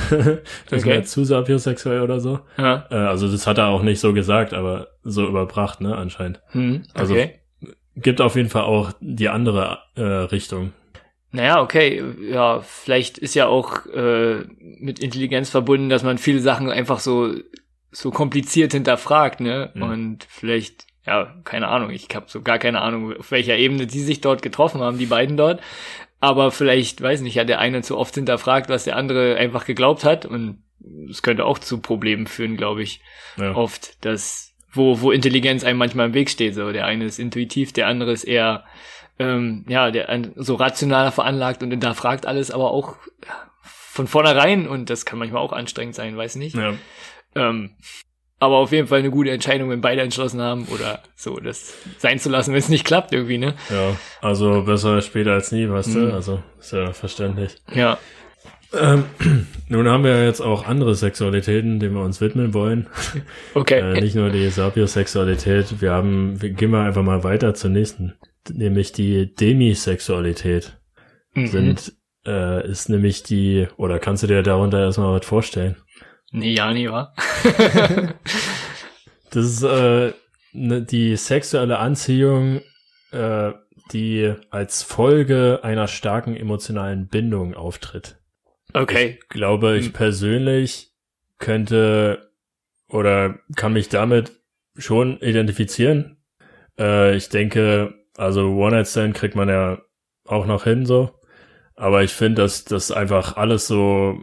bist 0.69 0.83
Okay. 0.86 0.98
mir 0.98 1.03
zu 1.03 1.24
sapiosexuell 1.24 2.01
oder 2.01 2.19
so. 2.19 2.39
Ja. 2.57 2.88
Äh, 2.89 2.95
also 2.95 3.31
das 3.31 3.45
hat 3.45 3.59
er 3.59 3.68
auch 3.68 3.83
nicht 3.83 4.00
so 4.00 4.13
gesagt, 4.13 4.53
aber 4.53 4.88
so 5.04 5.27
überbracht, 5.27 5.80
ne, 5.81 5.95
anscheinend. 5.95 6.42
Hm, 6.51 6.83
Also- 6.95 7.13
okay. 7.13 7.36
Gibt 7.97 8.21
auf 8.21 8.38
jeden 8.38 8.47
Fall 8.50 8.63
auch 8.63 8.94
die 9.01 9.27
andere 9.27 9.80
äh, 9.95 10.01
Richtung. 10.01 10.71
Naja, 11.33 11.62
okay, 11.62 12.01
ja, 12.31 12.62
vielleicht 12.62 13.18
ist 13.18 13.36
ja 13.36 13.47
auch 13.47 13.86
äh, 13.88 14.45
mit 14.80 15.00
Intelligenz 15.00 15.50
verbunden, 15.50 15.89
dass 15.89 16.01
man 16.01 16.18
viele 16.18 16.39
Sachen 16.39 16.69
einfach 16.71 17.00
so 17.01 17.33
so 17.92 18.12
kompliziert 18.12 18.72
hinterfragt, 18.72 19.40
ne? 19.40 19.72
Mhm. 19.74 19.82
Und 19.84 20.28
vielleicht, 20.30 20.86
ja, 21.06 21.36
keine 21.44 21.68
Ahnung, 21.68 21.92
ich 21.92 22.08
habe 22.14 22.26
so 22.28 22.42
gar 22.42 22.60
keine 22.60 22.82
Ahnung, 22.82 23.18
auf 23.18 23.32
welcher 23.32 23.58
Ebene 23.58 23.88
die 23.88 24.00
sich 24.00 24.22
dort 24.22 24.42
getroffen 24.42 24.82
haben, 24.82 24.98
die 24.98 25.06
beiden 25.06 25.38
dort. 25.38 25.62
Aber 26.20 26.52
vielleicht, 26.52 27.02
weiß 27.02 27.22
nicht, 27.22 27.38
hat 27.40 27.50
der 27.50 27.60
eine 27.60 27.82
zu 27.82 27.98
oft 27.98 28.14
hinterfragt, 28.16 28.70
was 28.70 28.84
der 28.84 28.96
andere 28.96 29.36
einfach 29.38 29.66
geglaubt 29.66 30.04
hat. 30.04 30.26
Und 30.26 30.64
es 31.10 31.22
könnte 31.24 31.46
auch 31.46 31.60
zu 31.60 31.80
Problemen 31.80 32.28
führen, 32.28 32.58
glaube 32.58 32.84
ich 32.84 33.02
Ja. 33.38 33.56
oft, 33.56 34.04
dass 34.06 34.54
wo, 34.74 35.02
wo 35.02 35.12
Intelligenz 35.12 35.64
einem 35.64 35.80
manchmal 35.80 36.08
im 36.08 36.14
Weg 36.14 36.30
steht. 36.30 36.56
So, 36.56 36.72
der 36.72 36.86
eine 36.86 37.06
ist 37.06 37.20
intuitiv, 37.20 37.74
der 37.74 37.88
andere 37.88 38.12
ist 38.12 38.24
eher 38.24 38.64
ähm, 39.20 39.66
ja, 39.68 39.92
der 39.92 40.31
so 40.36 40.56
rationaler 40.56 41.12
veranlagt 41.12 41.62
und 41.64 41.71
hinterfragt 41.71 42.26
alles, 42.26 42.52
aber 42.52 42.71
auch 42.71 42.95
ja, 43.26 43.52
von 43.62 44.07
vornherein 44.07 44.68
und 44.68 44.90
das 44.90 45.06
kann 45.06 45.19
manchmal 45.19 45.42
auch 45.42 45.54
anstrengend 45.54 45.95
sein, 45.95 46.18
weiß 46.18 46.38
nicht. 46.38 46.56
Ja. 46.56 46.74
Ähm, 47.35 47.71
aber 48.40 48.56
auf 48.57 48.71
jeden 48.71 48.88
Fall 48.88 49.00
eine 49.00 49.11
gute 49.11 49.30
Entscheidung, 49.30 49.69
wenn 49.69 49.81
beide 49.81 50.02
entschlossen 50.02 50.42
haben 50.42 50.66
oder 50.66 51.04
so, 51.16 51.40
das 51.40 51.76
sein 52.00 52.18
zu 52.18 52.30
lassen, 52.30 52.52
wenn 52.54 52.59
es 52.59 52.69
nicht 52.69 52.85
klappt 52.85 53.14
irgendwie, 53.14 53.38
ne? 53.38 53.54
ja, 53.69 53.95
also 54.21 54.64
besser 54.64 55.02
später 55.04 55.33
als 55.33 55.52
nie, 55.52 55.69
weißt 55.69 55.90
Mhm. 55.90 55.94
du? 56.09 56.14
Also 56.14 56.44
ist 56.59 56.73
ja 56.73 56.92
verständlich. 56.92 57.57
Ja. 57.73 58.00
Ähm, 58.73 59.04
nun 59.69 59.88
haben 59.88 60.04
wir 60.04 60.26
jetzt 60.26 60.42
auch 60.42 60.66
andere 60.66 60.95
Sexualitäten, 60.95 61.80
denen 61.80 61.94
wir 61.94 62.02
uns 62.02 62.19
widmen 62.19 62.54
wollen. 62.56 62.88
Okay. 63.54 63.80
Äh, 63.80 64.02
nicht 64.02 64.16
nur 64.16 64.30
die 64.31 64.50
Sapiosexualität. 64.50 65.80
Wir 65.81 65.92
haben, 65.92 66.42
wir 66.42 66.50
gehen 66.50 66.71
wir 66.71 66.80
einfach 66.81 67.04
mal 67.04 67.23
weiter 67.23 67.54
zur 67.54 67.69
nächsten, 67.69 68.14
nämlich 68.52 68.92
die 68.92 69.35
Demisexualität. 69.35 70.80
Mhm. 71.35 71.47
Sind 71.47 71.94
äh, 72.26 72.68
ist 72.69 72.90
nämlich 72.90 73.23
die, 73.23 73.68
oder 73.78 74.00
kannst 74.00 74.23
du 74.23 74.28
dir 74.28 74.42
darunter 74.44 74.80
erstmal 74.80 75.19
was 75.19 75.26
vorstellen? 75.26 75.76
Nee, 76.31 76.54
ja, 76.54 76.71
nee, 76.73 76.90
wa? 76.90 77.14
Das 79.31 79.45
ist 79.45 79.64
äh, 79.64 80.14
ne, 80.54 80.81
die 80.81 81.16
sexuelle 81.16 81.80
Anziehung, 81.80 82.61
äh, 83.11 83.52
die 83.94 84.33
als 84.50 84.83
Folge 84.83 85.59
einer 85.64 85.88
starken 85.88 86.35
emotionalen 86.35 87.07
Bindung 87.07 87.54
auftritt. 87.54 88.18
Okay. 88.73 89.19
Ich 89.21 89.30
glaube, 89.30 89.78
ich 89.78 89.88
Hm. 89.88 89.94
persönlich 89.94 90.92
könnte 91.40 92.31
oder 92.90 93.40
kann 93.56 93.73
mich 93.73 93.90
damit 93.90 94.33
schon 94.78 95.18
identifizieren. 95.21 96.18
Äh, 96.78 97.16
ich 97.16 97.30
denke, 97.30 97.94
also 98.18 98.50
One-Night-Stand 98.56 99.16
kriegt 99.16 99.35
man 99.35 99.50
ja 99.50 99.81
auch 100.26 100.45
noch 100.45 100.66
hin 100.66 100.85
so. 100.85 101.11
Aber 101.76 102.04
ich 102.04 102.11
finde, 102.11 102.42
dass 102.42 102.66
das 102.66 102.92
einfach 102.92 103.38
alles 103.38 103.66
so 103.68 104.21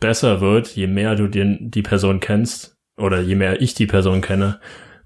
besser 0.00 0.40
wird, 0.40 0.68
je 0.68 0.86
mehr 0.86 1.14
du 1.14 1.28
den, 1.28 1.70
die 1.70 1.82
Person 1.82 2.20
kennst 2.20 2.76
oder 2.96 3.20
je 3.20 3.34
mehr 3.34 3.60
ich 3.60 3.74
die 3.74 3.86
Person 3.86 4.20
kenne. 4.20 4.60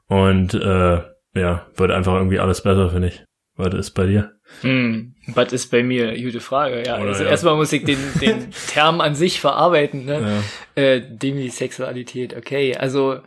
Und 0.06 0.54
äh, 0.54 1.02
ja, 1.34 1.66
wird 1.76 1.90
einfach 1.90 2.14
irgendwie 2.14 2.38
alles 2.38 2.62
besser, 2.62 2.90
finde 2.90 3.08
ich. 3.08 3.24
Was 3.56 3.74
ist 3.74 3.90
bei 3.92 4.06
dir? 4.06 4.32
Hm, 4.62 5.14
was 5.28 5.52
ist 5.52 5.70
bei 5.70 5.82
mir? 5.82 6.20
Gute 6.20 6.40
Frage. 6.40 6.82
Ja, 6.84 6.98
Oder 6.98 7.10
also 7.10 7.24
ja. 7.24 7.30
erstmal 7.30 7.54
muss 7.54 7.72
ich 7.72 7.84
den, 7.84 7.98
den 8.20 8.50
Term 8.68 9.00
an 9.00 9.14
sich 9.14 9.40
verarbeiten, 9.40 10.04
ne? 10.04 10.42
Ja. 10.76 10.82
Äh, 10.82 11.02
Demisexualität, 11.08 12.36
okay. 12.36 12.76
Also 12.76 13.20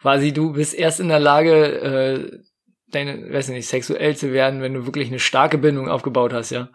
quasi 0.00 0.32
du 0.32 0.52
bist 0.52 0.74
erst 0.74 1.00
in 1.00 1.08
der 1.08 1.20
Lage, 1.20 1.52
äh, 1.52 2.38
deine, 2.90 3.32
weiß 3.32 3.48
nicht, 3.48 3.68
sexuell 3.68 4.16
zu 4.16 4.32
werden, 4.32 4.60
wenn 4.60 4.74
du 4.74 4.86
wirklich 4.86 5.08
eine 5.08 5.18
starke 5.18 5.58
Bindung 5.58 5.88
aufgebaut 5.88 6.32
hast, 6.32 6.50
ja. 6.50 6.68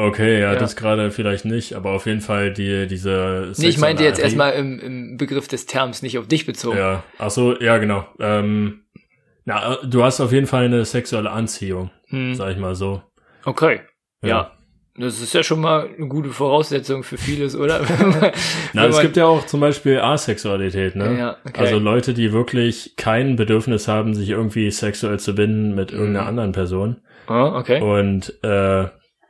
Okay, 0.00 0.40
ja, 0.40 0.52
Ja. 0.52 0.58
das 0.58 0.76
gerade 0.76 1.10
vielleicht 1.10 1.44
nicht, 1.44 1.74
aber 1.74 1.90
auf 1.90 2.06
jeden 2.06 2.20
Fall 2.20 2.52
die 2.52 2.86
diese. 2.86 3.52
Nee, 3.58 3.66
ich 3.68 3.78
meinte 3.78 4.04
jetzt 4.04 4.20
erstmal 4.20 4.52
im, 4.52 4.78
im 4.78 5.16
Begriff 5.16 5.48
des 5.48 5.66
Terms, 5.66 6.02
nicht 6.02 6.18
auf 6.18 6.28
dich 6.28 6.46
bezogen. 6.46 6.78
Ja, 6.78 7.02
ach 7.18 7.30
so, 7.30 7.58
ja, 7.60 7.78
genau. 7.78 8.06
Ähm, 8.20 8.84
Na, 9.44 9.76
du 9.84 10.04
hast 10.04 10.20
auf 10.20 10.30
jeden 10.32 10.46
Fall 10.46 10.66
eine 10.66 10.84
sexuelle 10.84 11.30
Anziehung, 11.30 11.90
Hm. 12.10 12.34
sag 12.36 12.52
ich 12.52 12.58
mal 12.58 12.74
so. 12.76 13.02
Okay. 13.44 13.80
Ja. 14.24 14.52
Das 15.00 15.20
ist 15.20 15.32
ja 15.32 15.42
schon 15.44 15.60
mal 15.60 15.88
eine 15.96 16.08
gute 16.08 16.30
Voraussetzung 16.30 17.02
für 17.04 17.16
vieles, 17.18 17.54
oder? 17.56 17.80
Na, 18.72 18.86
es 18.86 19.00
gibt 19.00 19.16
ja 19.16 19.26
auch 19.26 19.46
zum 19.46 19.60
Beispiel 19.60 20.00
Asexualität, 20.00 20.96
ne? 20.96 21.16
Ja, 21.18 21.36
okay. 21.46 21.60
Also 21.60 21.78
Leute, 21.78 22.14
die 22.14 22.32
wirklich 22.32 22.94
kein 22.96 23.36
Bedürfnis 23.36 23.86
haben, 23.88 24.14
sich 24.14 24.28
irgendwie 24.30 24.70
sexuell 24.72 25.18
zu 25.20 25.34
binden 25.34 25.74
mit 25.76 25.92
irgendeiner 25.92 26.22
Mhm. 26.22 26.28
anderen 26.28 26.52
Person. 26.52 26.96
Ah, 27.28 27.56
okay. 27.58 27.80
Und, 27.80 28.34
äh, 28.44 28.86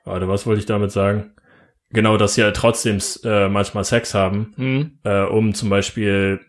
warte, 0.09 0.29
was 0.29 0.47
wollte 0.47 0.61
ich 0.61 0.67
damit 0.67 0.91
sagen? 0.91 1.33
Genau, 1.91 2.17
dass 2.17 2.35
sie 2.35 2.43
ja 2.43 2.50
trotzdem 2.50 2.99
äh, 3.25 3.49
manchmal 3.49 3.85
Sex 3.85 4.15
haben, 4.15 4.53
Hm. 4.57 4.99
äh, 5.05 5.23
um 5.23 5.55
zum 5.55 5.71
Beispiel 5.71 6.41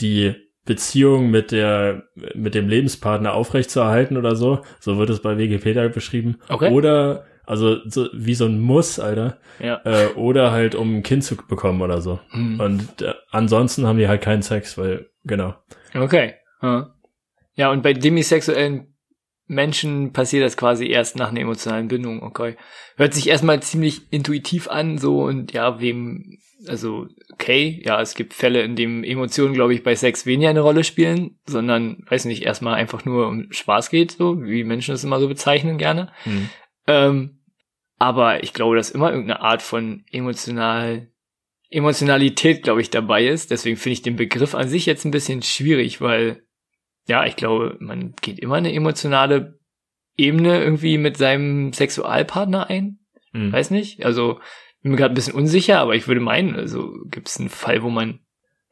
die 0.00 0.34
Beziehung 0.64 1.30
mit 1.30 1.52
der 1.52 2.04
mit 2.34 2.54
dem 2.54 2.68
Lebenspartner 2.68 3.34
aufrechtzuerhalten 3.34 4.16
oder 4.16 4.34
so. 4.34 4.62
So 4.80 4.98
wird 4.98 5.10
es 5.10 5.20
bei 5.20 5.36
Wikipedia 5.36 5.88
beschrieben. 5.88 6.38
Okay. 6.48 6.70
Oder 6.72 7.24
also 7.44 7.78
so 7.88 8.08
wie 8.14 8.34
so 8.34 8.46
ein 8.46 8.60
Muss, 8.60 8.98
Alter. 8.98 9.38
Ja. 9.58 9.80
Äh, 9.84 10.06
oder 10.14 10.52
halt 10.52 10.74
um 10.74 10.96
ein 10.96 11.02
Kind 11.02 11.24
zu 11.24 11.36
bekommen 11.36 11.82
oder 11.82 12.00
so. 12.00 12.20
Hm. 12.30 12.60
Und 12.60 13.02
äh, 13.02 13.12
ansonsten 13.30 13.86
haben 13.86 13.98
die 13.98 14.08
halt 14.08 14.22
keinen 14.22 14.42
Sex, 14.42 14.78
weil 14.78 15.10
genau. 15.24 15.54
Okay. 15.94 16.34
Ja. 16.62 16.94
ja, 17.54 17.70
und 17.70 17.82
bei 17.82 17.92
demisexuellen 17.92 18.93
Menschen 19.46 20.12
passiert 20.12 20.44
das 20.44 20.56
quasi 20.56 20.86
erst 20.86 21.16
nach 21.16 21.28
einer 21.28 21.40
emotionalen 21.40 21.88
Bindung. 21.88 22.22
Okay. 22.22 22.56
Hört 22.96 23.14
sich 23.14 23.28
erstmal 23.28 23.62
ziemlich 23.62 24.00
intuitiv 24.10 24.68
an, 24.68 24.98
so 24.98 25.22
und 25.22 25.52
ja, 25.52 25.80
wem, 25.80 26.38
also, 26.66 27.06
okay, 27.32 27.82
ja, 27.84 28.00
es 28.00 28.14
gibt 28.14 28.32
Fälle, 28.32 28.62
in 28.62 28.76
denen 28.76 29.04
Emotionen, 29.04 29.54
glaube 29.54 29.74
ich, 29.74 29.82
bei 29.82 29.94
Sex 29.94 30.24
weniger 30.24 30.50
eine 30.50 30.60
Rolle 30.60 30.84
spielen, 30.84 31.38
sondern, 31.46 32.04
weiß 32.08 32.24
nicht, 32.24 32.42
erstmal 32.42 32.74
einfach 32.74 33.04
nur 33.04 33.28
um 33.28 33.52
Spaß 33.52 33.90
geht, 33.90 34.12
so, 34.12 34.42
wie 34.42 34.64
Menschen 34.64 34.94
es 34.94 35.04
immer 35.04 35.20
so 35.20 35.28
bezeichnen 35.28 35.76
gerne. 35.76 36.12
Hm. 36.22 36.48
Ähm, 36.86 37.40
aber 37.98 38.42
ich 38.42 38.52
glaube, 38.52 38.76
dass 38.76 38.90
immer 38.90 39.10
irgendeine 39.10 39.40
Art 39.40 39.62
von 39.62 40.04
emotional, 40.10 41.10
Emotionalität, 41.70 42.62
glaube 42.62 42.80
ich, 42.80 42.90
dabei 42.90 43.26
ist. 43.26 43.50
Deswegen 43.50 43.76
finde 43.76 43.94
ich 43.94 44.02
den 44.02 44.16
Begriff 44.16 44.54
an 44.54 44.68
sich 44.68 44.86
jetzt 44.86 45.04
ein 45.04 45.10
bisschen 45.10 45.42
schwierig, 45.42 46.00
weil, 46.00 46.43
ja, 47.06 47.24
ich 47.26 47.36
glaube, 47.36 47.76
man 47.80 48.14
geht 48.20 48.38
immer 48.38 48.56
eine 48.56 48.72
emotionale 48.72 49.58
Ebene 50.16 50.62
irgendwie 50.62 50.98
mit 50.98 51.16
seinem 51.16 51.72
Sexualpartner 51.72 52.68
ein. 52.68 53.00
Hm. 53.32 53.52
Weiß 53.52 53.70
nicht. 53.70 54.04
Also, 54.04 54.40
bin 54.82 54.92
mir 54.92 54.98
gerade 54.98 55.12
ein 55.12 55.16
bisschen 55.16 55.34
unsicher, 55.34 55.80
aber 55.80 55.94
ich 55.94 56.06
würde 56.06 56.20
meinen, 56.20 56.54
also 56.54 56.92
gibt 57.06 57.28
es 57.28 57.40
einen 57.40 57.48
Fall, 57.48 57.82
wo 57.82 57.90
man, 57.90 58.20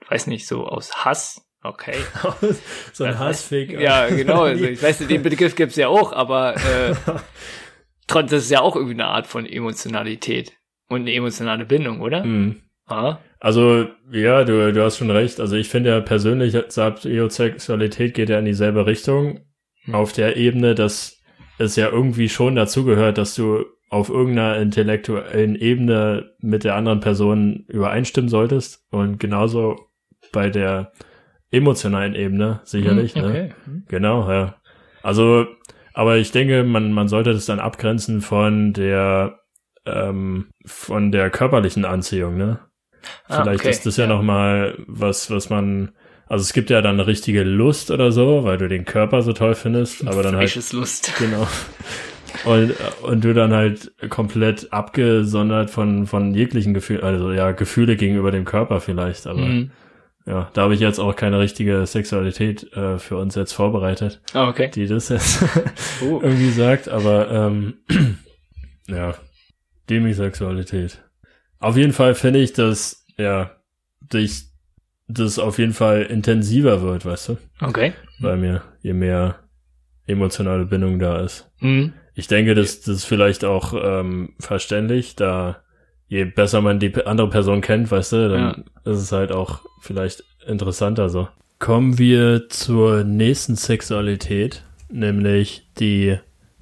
weiß 0.08 0.26
nicht, 0.28 0.46
so 0.46 0.66
aus 0.66 1.04
Hass, 1.04 1.48
okay, 1.62 1.96
so 2.92 3.04
ein 3.04 3.18
Hassfick. 3.18 3.72
ja, 3.80 4.08
genau. 4.08 4.42
Also 4.44 4.64
ich 4.64 4.82
weiß, 4.82 4.98
den 4.98 5.22
Begriff 5.22 5.56
gibt's 5.56 5.76
ja 5.76 5.88
auch, 5.88 6.12
aber 6.12 6.56
äh, 6.56 6.94
trotzdem 8.06 8.38
ist 8.38 8.50
ja 8.50 8.60
auch 8.60 8.76
irgendwie 8.76 8.94
eine 8.94 9.06
Art 9.06 9.26
von 9.26 9.46
Emotionalität 9.46 10.52
und 10.88 11.00
eine 11.00 11.14
emotionale 11.14 11.64
Bindung, 11.64 12.02
oder? 12.02 12.22
Hm. 12.22 12.62
Ah, 12.92 13.18
Also, 13.40 13.87
ja, 14.11 14.44
du, 14.44 14.72
du 14.72 14.82
hast 14.82 14.99
schon 14.99 15.11
recht. 15.11 15.40
Also 15.40 15.56
ich 15.56 15.68
finde 15.68 15.90
ja 15.90 16.00
persönlich, 16.00 16.56
Sapiosexualität 16.68 18.14
geht 18.14 18.28
ja 18.28 18.38
in 18.38 18.44
dieselbe 18.44 18.87
Richtung. 18.87 19.40
Auf 19.92 20.12
der 20.12 20.37
Ebene, 20.37 20.75
dass 20.75 21.20
es 21.58 21.75
ja 21.76 21.88
irgendwie 21.88 22.28
schon 22.28 22.54
dazugehört, 22.54 23.18
dass 23.18 23.34
du 23.34 23.64
auf 23.90 24.08
irgendeiner 24.08 24.58
intellektuellen 24.58 25.56
Ebene 25.56 26.30
mit 26.40 26.64
der 26.64 26.76
anderen 26.76 27.00
Person 27.00 27.64
übereinstimmen 27.68 28.28
solltest. 28.28 28.87
Und 28.90 29.18
genauso 29.18 29.76
bei 30.32 30.49
der 30.50 30.92
emotionalen 31.50 32.14
Ebene, 32.14 32.61
sicherlich. 32.64 33.14
Hm, 33.14 33.22
Ne? 33.22 33.28
okay. 33.28 33.49
Hm. 33.64 33.84
Genau, 33.88 34.30
ja. 34.30 34.56
Also, 35.02 35.46
aber 35.94 36.16
ich 36.16 36.30
denke, 36.30 36.62
man, 36.64 36.92
man 36.92 37.08
sollte 37.08 37.32
das 37.32 37.44
dann 37.46 37.61
abgrenzen 37.61 38.20
von 38.22 38.72
der, 38.72 39.40
ähm, 39.84 40.46
von 40.64 41.11
der 41.12 41.28
körperlichen 41.28 41.84
Anziehung, 41.84 42.37
ne? 42.37 42.61
Ah, 43.28 43.42
Vielleicht 43.42 43.61
okay. 43.61 43.71
ist 43.71 43.87
das 43.87 43.97
ja, 43.97 44.06
noch 44.06 44.23
mal 44.23 44.76
was, 44.87 45.30
was 45.30 45.50
man, 45.50 45.92
also 46.26 46.42
es 46.42 46.52
gibt 46.52 46.71
ja 46.71 46.80
dann 46.82 46.94
eine 46.99 47.06
richtige 47.06 47.42
Lust 47.42 47.90
oder 47.90 48.12
so, 48.12 48.44
weil 48.44 48.59
du 48.59 48.68
den 48.68 48.85
Körper 48.85 49.23
so 49.23 49.32
toll 49.32 49.54
findest, 49.54 50.06
aber 50.06 50.23
dann 50.23 50.37
halt, 50.37 50.73
Lust. 50.73 51.12
genau. 51.18 51.47
Und, 52.44 52.75
und 53.02 53.25
du 53.25 53.35
dann 53.35 53.52
halt 53.52 53.92
komplett 54.09 54.73
abgesondert 54.73 55.71
von, 55.71 56.06
von 56.06 56.35
jeglichen 56.35 56.73
Gefühlen, 56.75 57.02
also 57.02 57.30
ja, 57.32 57.52
Gefühle 57.52 57.97
gegenüber 57.97 58.30
dem 58.30 58.44
Körper 58.44 58.80
vielleicht, 58.80 59.26
aber 59.26 59.40
Mhm. 59.40 59.71
ja, 60.26 60.50
da 60.54 60.62
habe 60.62 60.75
ich 60.75 60.80
jetzt 60.80 60.99
auch 60.99 61.14
keine 61.14 61.38
richtige 61.38 61.85
Sexualität 61.87 62.73
äh, 62.73 62.99
für 62.99 63.18
uns 63.18 63.35
jetzt 63.35 63.52
vorbereitet, 63.52 64.23
Ah, 64.32 64.49
okay. 64.49 64.71
die 64.75 64.87
das 64.87 65.11
jetzt 65.11 65.44
Oh. 66.02 66.21
irgendwie 66.23 66.50
sagt, 66.50 66.88
aber 66.88 67.30
ähm, 67.30 67.75
ja, 68.88 69.14
Demisexualität. 69.90 71.02
Auf 71.62 71.76
jeden 71.76 71.92
Fall 71.92 72.14
finde 72.14 72.40
ich, 72.40 72.52
dass 72.52 73.04
ja, 73.16 73.50
dich 74.12 74.45
das 75.09 75.38
auf 75.38 75.59
jeden 75.59 75.73
Fall 75.75 76.02
intensiver 76.02 76.83
wird, 76.83 77.04
weißt 77.04 77.31
du, 77.31 77.38
Okay. 77.61 77.92
bei 78.21 78.37
mir, 78.37 78.62
je 78.83 78.92
mehr 78.95 79.40
emotionale 80.07 80.64
Bindung 80.66 80.99
da 80.99 81.21
ist. 81.21 81.50
Mhm. 81.61 81.92
Ich 82.14 82.26
denke, 82.26 82.54
das, 82.54 82.81
das 82.81 82.97
ist 82.97 83.04
vielleicht 83.04 83.45
auch 83.45 83.75
ähm, 83.75 84.35
verständlich, 84.38 85.16
da 85.16 85.62
je 86.09 86.25
besser 86.25 86.61
man 86.61 86.78
die 86.78 86.95
andere 87.07 87.31
Person 87.31 87.61
kennt, 87.62 87.90
weißt 87.90 88.12
du, 88.12 88.28
dann 88.28 88.64
ist 88.85 88.99
es 88.99 89.12
halt 89.12 89.33
auch 89.33 89.61
vielleicht 89.81 90.25
interessanter 90.47 91.09
so. 91.09 91.28
Kommen 91.59 91.97
wir 91.99 92.49
zur 92.49 93.04
nächsten 93.04 93.57
Sexualität, 93.57 94.62
nämlich 94.90 95.71
die 95.78 96.19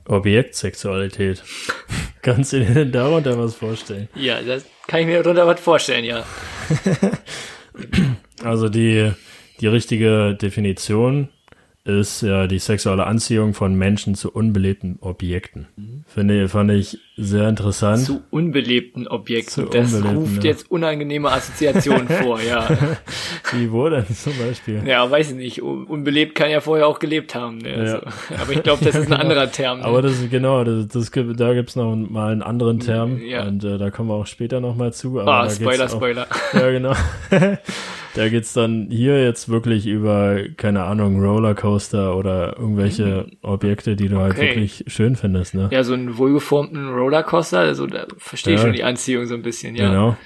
Objektsexualität. 0.07 1.42
Kannst 2.23 2.52
du 2.52 2.61
dir 2.61 2.75
denn 2.75 2.92
darunter 2.92 3.38
was 3.38 3.54
vorstellen? 3.54 4.09
Ja, 4.14 4.42
das 4.42 4.66
kann 4.90 5.02
ich 5.02 5.06
mir 5.06 5.23
darunter 5.23 5.47
was 5.47 5.61
vorstellen, 5.61 6.04
ja. 6.04 6.25
Also 8.42 8.68
die, 8.68 9.12
die 9.61 9.66
richtige 9.68 10.35
Definition 10.35 11.28
ist 11.84 12.20
ja 12.20 12.46
die 12.46 12.58
sexuelle 12.58 13.06
Anziehung 13.06 13.54
von 13.54 13.75
Menschen 13.75 14.14
zu 14.14 14.30
unbelebten 14.30 14.99
Objekten. 15.00 15.66
Finde, 16.06 16.49
fand 16.49 16.70
ich 16.72 16.99
sehr 17.16 17.49
interessant. 17.49 18.04
Zu 18.04 18.22
unbelebten 18.30 19.08
Objekten. 19.08 19.50
Zu 19.50 19.70
das 19.70 19.94
unbelebten, 19.94 20.18
ruft 20.18 20.44
ja. 20.44 20.50
jetzt 20.50 20.70
unangenehme 20.70 21.30
Assoziationen 21.32 22.06
vor, 22.22 22.40
ja. 22.40 22.68
Wie 23.52 23.72
wo 23.72 23.88
denn 23.88 24.06
zum 24.14 24.34
Beispiel? 24.38 24.82
Ja, 24.87 25.10
weiß 25.10 25.30
ich 25.30 25.37
nicht. 25.37 25.62
Un- 25.62 25.87
Unbelebt 25.87 26.34
kann 26.34 26.50
ja 26.50 26.60
vorher 26.60 26.87
auch 26.87 26.99
gelebt 26.99 27.34
haben. 27.34 27.58
Ne? 27.58 27.70
Ja. 27.70 27.76
Also, 27.78 27.99
aber 28.42 28.52
ich 28.52 28.62
glaube, 28.62 28.84
das 28.84 28.94
ist 28.94 29.06
ein 29.06 29.14
anderer 29.18 29.50
Term. 29.50 29.78
Ne? 29.78 29.84
Aber 29.87 30.02
das 30.02 30.12
ist 30.12 30.30
genau, 30.30 30.62
das, 30.64 30.87
das 30.88 31.10
gibt, 31.12 31.40
da 31.40 31.54
gibt's 31.54 31.76
noch 31.76 31.96
mal 31.96 32.30
einen 32.32 32.42
anderen 32.42 32.80
Term 32.80 33.22
Ja. 33.22 33.46
und 33.46 33.64
äh, 33.64 33.78
da 33.78 33.90
kommen 33.90 34.10
wir 34.10 34.14
auch 34.16 34.26
später 34.26 34.60
noch 34.60 34.76
mal 34.76 34.92
zu. 34.92 35.18
Aber 35.18 35.32
ah, 35.32 35.42
geht's 35.44 35.56
Spoiler, 35.56 35.87
auch, 35.87 35.90
Spoiler. 35.90 36.26
Ja, 36.52 36.70
genau. 36.70 36.92
Da 38.14 38.28
geht's 38.28 38.52
dann 38.52 38.88
hier 38.90 39.22
jetzt 39.22 39.48
wirklich 39.48 39.86
über, 39.86 40.38
keine 40.56 40.82
Ahnung, 40.84 41.20
Rollercoaster 41.24 42.16
oder 42.16 42.56
irgendwelche 42.58 43.26
Objekte, 43.42 43.96
die 43.96 44.08
du 44.08 44.18
halt 44.18 44.34
Okay. 44.36 44.48
wirklich 44.48 44.84
schön 44.88 45.16
findest, 45.16 45.54
ne? 45.54 45.68
Ja, 45.72 45.84
so 45.84 45.94
einen 45.94 46.18
wohlgeformten 46.18 46.88
Rollercoaster, 46.88 47.60
also 47.60 47.86
da 47.86 48.06
verstehe 48.16 48.54
ich 48.54 48.60
Ja. 48.60 48.66
schon 48.66 48.74
die 48.74 48.84
Anziehung 48.84 49.26
so 49.26 49.34
ein 49.34 49.42
bisschen, 49.42 49.76
ja. 49.76 49.88
Genau. 49.88 50.16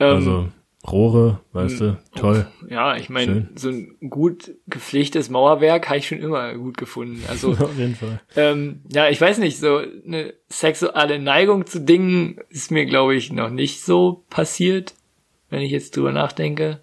Ähm, 0.00 0.14
Also 0.16 0.48
Rohre, 0.90 1.38
weißt 1.52 1.80
du, 1.80 1.98
toll. 2.16 2.48
Ja, 2.68 2.96
ich 2.96 3.08
meine, 3.08 3.48
so 3.54 3.68
ein 3.68 3.96
gut 4.10 4.50
gepflegtes 4.66 5.30
Mauerwerk 5.30 5.88
habe 5.88 5.98
ich 5.98 6.08
schon 6.08 6.18
immer 6.18 6.54
gut 6.54 6.76
gefunden. 6.76 7.22
Also, 7.28 7.52
Auf 7.58 7.78
jeden 7.78 7.94
Fall. 7.94 8.20
ähm, 8.34 8.80
ja, 8.92 9.08
ich 9.08 9.20
weiß 9.20 9.38
nicht, 9.38 9.58
so 9.60 9.76
eine 9.78 10.34
sexuelle 10.48 11.20
Neigung 11.20 11.66
zu 11.66 11.80
Dingen 11.80 12.40
ist 12.48 12.72
mir, 12.72 12.84
glaube 12.86 13.14
ich, 13.14 13.32
noch 13.32 13.50
nicht 13.50 13.82
so 13.84 14.24
passiert, 14.28 14.94
wenn 15.50 15.62
ich 15.62 15.70
jetzt 15.70 15.96
drüber 15.96 16.10
nachdenke. 16.10 16.80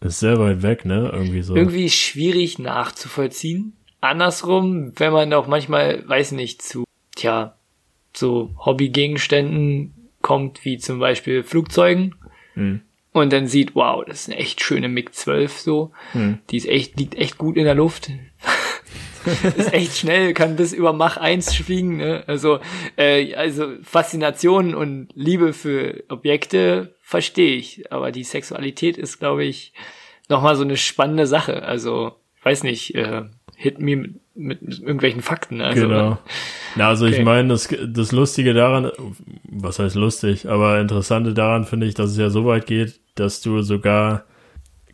Ist 0.00 0.20
sehr 0.20 0.38
weit 0.38 0.62
weg, 0.62 0.84
ne? 0.84 1.10
Irgendwie 1.12 1.42
so. 1.42 1.54
Irgendwie 1.54 1.90
schwierig 1.90 2.58
nachzuvollziehen. 2.58 3.74
Andersrum, 4.00 4.92
wenn 4.96 5.12
man 5.12 5.32
auch 5.34 5.46
manchmal, 5.46 6.08
weiß 6.08 6.32
nicht, 6.32 6.62
zu, 6.62 6.84
tja, 7.16 7.54
so 8.14 8.50
Hobbygegenständen 8.64 9.94
kommt, 10.22 10.64
wie 10.64 10.78
zum 10.78 10.98
Beispiel 10.98 11.42
Flugzeugen, 11.42 12.14
Hm. 12.54 12.80
und 13.12 13.32
dann 13.32 13.46
sieht, 13.46 13.74
wow, 13.74 14.02
das 14.04 14.22
ist 14.22 14.28
eine 14.28 14.38
echt 14.38 14.62
schöne 14.62 14.88
MiG-12 14.88 15.48
so. 15.48 15.92
Hm. 16.12 16.38
Die 16.50 16.56
ist 16.56 16.66
echt, 16.68 16.98
liegt 16.98 17.14
echt 17.14 17.36
gut 17.38 17.56
in 17.56 17.64
der 17.64 17.74
Luft. 17.74 18.10
ist 19.56 19.72
echt 19.72 19.98
schnell, 19.98 20.32
kann 20.32 20.56
bis 20.56 20.72
über 20.72 20.92
Mach 20.94 21.18
1 21.18 21.54
fliegen. 21.54 21.98
Ne? 21.98 22.24
Also, 22.26 22.58
äh, 22.96 23.34
also 23.34 23.74
Faszination 23.82 24.74
und 24.74 25.08
Liebe 25.14 25.52
für 25.52 26.02
Objekte 26.08 26.94
verstehe 27.10 27.56
ich. 27.56 27.90
Aber 27.92 28.12
die 28.12 28.24
Sexualität 28.24 28.96
ist, 28.96 29.18
glaube 29.18 29.44
ich, 29.44 29.72
nochmal 30.28 30.54
so 30.54 30.62
eine 30.62 30.76
spannende 30.76 31.26
Sache. 31.26 31.62
Also, 31.64 32.12
ich 32.38 32.44
weiß 32.44 32.62
nicht, 32.62 32.94
äh, 32.94 33.22
hit 33.56 33.80
me 33.80 33.96
mit, 33.96 34.14
mit, 34.34 34.62
mit 34.62 34.78
irgendwelchen 34.80 35.20
Fakten. 35.20 35.60
Also, 35.60 35.88
Genau. 35.88 36.18
Na, 36.76 36.88
also 36.88 37.06
ich 37.06 37.16
Okay. 37.16 37.24
meine, 37.24 37.48
das, 37.48 37.68
das 37.88 38.12
Lustige 38.12 38.54
daran, 38.54 38.92
was 39.42 39.80
heißt 39.80 39.96
lustig, 39.96 40.48
aber 40.48 40.80
Interessante 40.80 41.34
daran 41.34 41.64
finde 41.64 41.86
ich, 41.86 41.94
dass 41.94 42.12
es 42.12 42.16
ja 42.16 42.30
so 42.30 42.46
weit 42.46 42.66
geht, 42.66 43.00
dass 43.16 43.40
du 43.42 43.62
sogar 43.62 44.24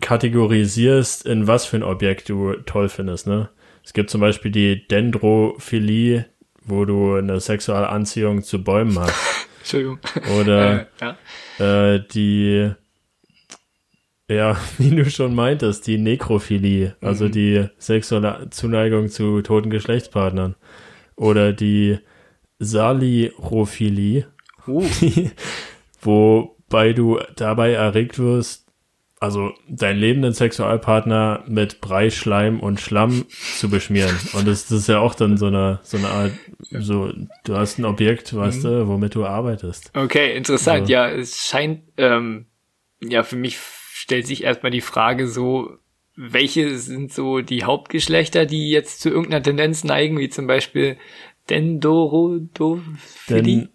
kategorisierst, 0.00 1.26
in 1.26 1.46
was 1.46 1.66
für 1.66 1.76
ein 1.76 1.82
Objekt 1.82 2.28
du 2.30 2.54
toll 2.64 2.88
findest, 2.88 3.26
ne? 3.26 3.50
Es 3.84 3.92
gibt 3.92 4.08
zum 4.10 4.20
Beispiel 4.20 4.50
die 4.50 4.88
Dendrophilie, 4.88 6.26
wo 6.64 6.84
du 6.86 7.14
eine 7.14 7.38
sexuelle 7.40 7.88
Anziehung 7.90 8.42
zu 8.42 8.64
Bäumen 8.64 8.98
hast. 8.98 9.14
Entschuldigung. 9.66 9.98
Oder 10.40 10.86
Äh, 11.00 11.14
ja. 11.58 11.94
äh, 11.94 12.06
die, 12.12 12.70
ja, 14.30 14.56
wie 14.78 14.90
du 14.94 15.10
schon 15.10 15.34
meintest, 15.34 15.86
die 15.86 15.98
Nekrophilie, 15.98 16.96
also 17.00 17.24
Mhm. 17.26 17.32
die 17.32 17.66
sexuelle 17.78 18.48
Zuneigung 18.50 19.08
zu 19.08 19.42
toten 19.42 19.70
Geschlechtspartnern. 19.70 20.54
Oder 21.16 21.52
die 21.52 21.98
Salirophilie, 22.58 24.26
Uh, 24.68 24.82
wobei 26.00 26.92
du 26.92 27.20
dabei 27.36 27.72
erregt 27.74 28.18
wirst, 28.18 28.65
also 29.18 29.52
deinen 29.68 29.98
lebenden 29.98 30.32
Sexualpartner 30.34 31.42
mit 31.48 31.80
Brei, 31.80 32.10
Schleim 32.10 32.60
und 32.60 32.80
Schlamm 32.80 33.24
zu 33.56 33.70
beschmieren. 33.70 34.14
Und 34.34 34.46
das, 34.46 34.66
das 34.68 34.80
ist 34.80 34.88
ja 34.88 34.98
auch 34.98 35.14
dann 35.14 35.36
so 35.38 35.46
eine, 35.46 35.80
so 35.82 35.96
eine 35.96 36.08
Art, 36.08 36.32
so, 36.70 37.12
du 37.44 37.56
hast 37.56 37.78
ein 37.78 37.84
Objekt, 37.86 38.34
weißt 38.36 38.58
Mhm. 38.64 38.68
du, 38.68 38.88
womit 38.88 39.14
du 39.14 39.24
arbeitest. 39.24 39.90
okay, 39.96 40.36
interessant. 40.36 40.88
Ja. 40.88 41.08
Ja, 41.08 41.14
es 41.14 41.46
scheint, 41.46 41.82
ähm, 41.96 42.46
ja, 43.02 43.22
für 43.22 43.36
mich 43.36 43.58
stellt 43.58 44.26
sich 44.26 44.44
erstmal 44.44 44.70
die 44.70 44.80
Frage 44.82 45.28
so, 45.28 45.70
welche 46.14 46.76
sind 46.78 47.12
so 47.12 47.40
die 47.40 47.64
Hauptgeschlechter, 47.64 48.46
die 48.46 48.70
jetzt 48.70 49.00
zu 49.00 49.08
irgendeiner 49.10 49.42
Tendenz 49.42 49.84
neigen, 49.84 50.18
wie 50.18 50.28
zum 50.28 50.46
Beispiel 50.46 50.96
Dendorodophilie? 51.50 52.88
Denn, 53.28 53.68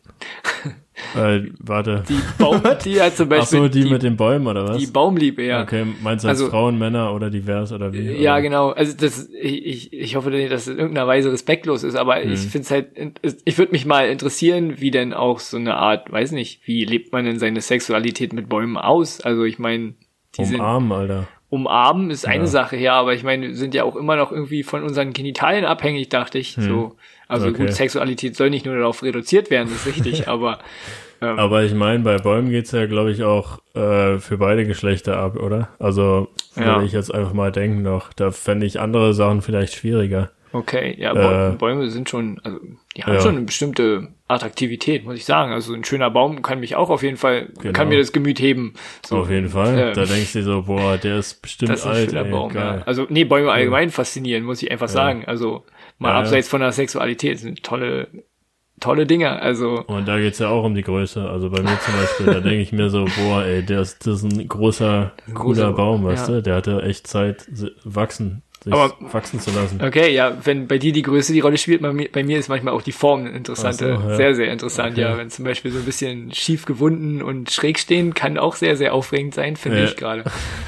äh, 1.16 1.42
warte. 1.60 2.04
Die 2.10 2.20
Baum, 2.38 2.62
die 2.86 2.92
ja 2.94 3.14
zum 3.14 3.26
Ach 3.28 3.38
Beispiel 3.40 3.60
so, 3.60 3.68
die, 3.70 3.86
mit 3.90 4.04
den 4.04 4.18
Bäumen 4.18 4.46
oder 4.48 4.68
was? 4.68 4.78
die 4.78 4.88
Baumliebe, 4.88 5.44
ja. 5.44 5.62
Okay, 5.64 5.86
meinst 6.04 6.24
du 6.26 6.30
als 6.30 6.40
Also- 6.40 6.52
Frauen, 6.52 6.78
Männer 6.78 7.14
oder 7.14 7.30
divers 7.30 7.72
oder 7.72 7.94
wie? 7.94 8.12
Ja, 8.22 8.34
oder? 8.34 8.42
genau. 8.42 8.70
Also 8.72 8.96
das, 8.98 9.30
ich, 9.30 9.66
ich, 9.66 9.94
ich 9.94 10.16
hoffe, 10.16 10.30
nicht, 10.30 10.52
dass 10.52 10.64
es 10.64 10.68
in 10.74 10.80
irgendeiner 10.80 11.08
Weise 11.08 11.32
respektlos 11.32 11.84
ist, 11.84 11.96
aber 11.96 12.22
ich 12.24 12.30
Mhm. 12.30 12.50
finde 12.50 12.60
es 12.66 12.72
halt, 12.72 12.88
ich 13.46 13.58
würde 13.58 13.72
mich 13.72 13.86
mal 13.86 14.10
interessieren, 14.10 14.76
wie 14.82 14.92
denn 14.92 15.14
auch 15.14 15.40
so 15.40 15.58
eine 15.58 15.76
Art, 15.76 16.12
weiß 16.12 16.32
nicht, 16.34 16.62
wie 16.68 16.86
lebt 16.86 17.12
man 17.14 17.26
denn 17.26 17.40
seine 17.40 17.62
Sexualität 17.62 18.34
mit 18.34 18.50
Bäumen 18.50 18.78
aus? 18.78 19.22
Also 19.22 19.44
ich 19.44 19.60
meine, 19.60 19.94
die 20.38 20.46
sind 20.46 20.60
Umarmen, 20.60 20.92
Alter. 20.92 21.28
Umarmen 21.52 22.10
ist 22.10 22.26
eine 22.26 22.46
Ja. 22.46 22.48
Sache, 22.48 22.78
ja, 22.78 22.94
aber 22.94 23.14
ich 23.14 23.24
meine, 23.24 23.50
wir 23.50 23.56
sind 23.56 23.76
ja 23.76 23.84
auch 23.84 23.96
immer 23.96 24.16
noch 24.16 24.32
irgendwie 24.32 24.64
von 24.64 24.84
unseren 24.84 25.14
Genitalien 25.14 25.66
abhängig, 25.66 26.10
dachte 26.10 26.40
ich. 26.40 26.56
So, 26.58 26.96
also 27.28 27.50
Okay. 27.50 27.58
gut, 27.58 27.72
Sexualität 27.74 28.36
soll 28.36 28.50
nicht 28.50 28.66
nur 28.66 28.76
darauf 28.78 29.04
reduziert 29.04 29.52
werden, 29.52 29.68
das 29.70 29.86
ist 29.86 29.96
richtig, 29.96 30.28
aber 30.28 30.60
ähm, 31.22 31.38
Aber 31.38 31.62
ich 31.64 31.74
meine, 31.76 32.00
bei 32.04 32.18
Bäumen 32.18 32.50
geht's 32.50 32.72
ja, 32.72 32.88
glaube 32.88 33.12
ich, 33.12 33.24
auch 33.24 33.60
äh, 33.76 34.18
für 34.18 34.38
beide 34.40 34.66
Geschlechter 34.66 35.18
ab, 35.18 35.36
oder? 35.36 35.68
Also 35.78 36.30
würde 36.56 36.66
Ja. 36.70 36.82
ich 36.84 36.94
jetzt 36.94 37.14
einfach 37.14 37.34
mal 37.34 37.52
denken 37.52 37.84
noch. 37.84 38.12
Da 38.14 38.32
fände 38.32 38.66
ich 38.66 38.80
andere 38.80 39.14
Sachen 39.14 39.42
vielleicht 39.44 39.76
schwieriger. 39.76 40.32
Okay, 40.54 40.96
ja, 41.00 41.12
Äh, 41.12 41.16
Bäume, 41.16 41.56
Bäume 41.58 41.90
sind 41.90 42.10
schon, 42.10 42.40
also 42.44 42.60
die 42.98 43.04
haben 43.04 43.14
ja. 43.14 43.22
schon 43.22 43.38
eine 43.38 43.46
bestimmte 43.46 44.10
Attraktivität, 44.28 45.06
muss 45.06 45.16
ich 45.16 45.26
sagen. 45.26 45.54
Also 45.54 45.74
ein 45.74 45.84
schöner 45.86 46.10
Baum 46.12 46.42
kann 46.42 46.60
mich 46.60 46.76
auch 46.76 46.90
auf 46.90 47.04
jeden 47.04 47.18
Fall, 47.18 47.50
Genau. 47.62 47.74
kann 47.74 47.88
mir 47.90 47.98
das 47.98 48.12
Gemüt 48.12 48.40
heben. 48.40 48.74
So, 49.06 49.18
Auf 49.20 49.30
jeden 49.30 49.50
Fall. 49.50 49.78
ähm, 49.78 49.94
da 49.94 50.04
denkst 50.06 50.34
du 50.34 50.40
dir 50.40 50.46
so, 50.46 50.64
boah, 50.64 50.98
der 50.98 51.18
ist 51.20 51.42
bestimmt 51.42 51.72
das 51.72 51.82
ist 51.82 51.86
ein 51.86 51.92
alt, 51.94 52.10
schöner 52.10 52.26
ey, 52.26 52.32
Baum. 52.32 52.54
Ja. 52.54 52.82
Also 52.86 53.06
nee, 53.10 53.24
Bäume 53.24 53.52
allgemein 53.52 53.90
faszinieren, 53.92 54.44
muss 54.44 54.62
ich 54.62 54.70
einfach 54.72 54.90
sagen. 54.90 55.24
Also 55.26 55.64
mal 56.00 56.10
Ja, 56.10 56.16
ja. 56.16 56.20
abseits 56.22 56.50
von 56.50 56.60
der 56.62 56.72
Sexualität 56.74 57.40
sind 57.40 57.64
tolle, 57.64 58.08
tolle 58.82 59.06
Dinge. 59.06 59.42
Also 59.42 59.84
Und 59.88 60.08
da 60.08 60.18
geht's 60.18 60.40
ja 60.40 60.50
auch 60.50 60.64
um 60.66 60.76
die 60.76 60.82
Größe. 60.84 61.30
Also 61.30 61.50
bei 61.50 61.62
mir 61.62 61.80
zum 61.80 61.94
Beispiel, 61.96 62.26
da 62.26 62.40
denke 62.42 62.62
ich 62.62 62.72
mir 62.74 62.90
so, 62.90 63.06
boah, 63.06 63.44
ey, 63.46 63.64
der 63.64 63.82
ist, 63.82 64.06
das 64.06 64.24
ist 64.24 64.32
ein 64.38 64.48
großer, 64.48 65.14
Ein 65.28 65.34
cooler 65.34 65.70
großer- 65.70 65.76
Baum, 65.76 66.04
weißt 66.04 66.28
ja. 66.30 66.36
du? 66.36 66.44
Der 66.44 66.56
hatte 66.56 66.82
echt 66.84 67.08
Zeit, 67.08 67.48
wachsen, 67.86 68.42
sich 68.64 68.72
Aber- 68.74 68.96
wachsen 69.12 69.40
zu 69.40 69.50
lassen. 69.52 69.82
Okay, 69.84 70.14
ja, 70.14 70.38
wenn 70.44 70.68
bei 70.68 70.78
dir 70.78 70.92
die 70.94 71.02
Größe 71.02 71.34
die 71.34 71.40
Rolle 71.40 71.58
spielt, 71.58 71.82
bei 71.82 72.24
mir, 72.24 72.38
ist 72.38 72.48
manchmal 72.50 72.74
auch 72.74 72.82
die 72.84 72.92
Form 72.92 73.22
eine 73.22 73.32
interessante, 73.32 73.96
Ach 73.98 74.04
so, 74.04 74.10
ja. 74.10 74.16
sehr, 74.18 74.36
sehr 74.36 74.52
interessant, 74.52 74.92
Okay. 74.94 75.02
ja. 75.02 75.18
Wenn 75.18 75.30
zum 75.30 75.46
Beispiel 75.46 75.72
so 75.72 75.80
ein 75.80 75.86
bisschen 75.86 76.32
schief 76.34 76.66
gewunden 76.66 77.22
und 77.22 77.50
schräg 77.52 77.80
stehen, 77.80 78.14
kann 78.14 78.38
auch 78.38 78.56
sehr, 78.56 78.78
sehr 78.78 78.94
aufregend 78.94 79.34
sein, 79.34 79.56
finde 79.56 79.80
Ja. 79.80 79.84
ich 79.86 79.96
gerade. 79.98 80.24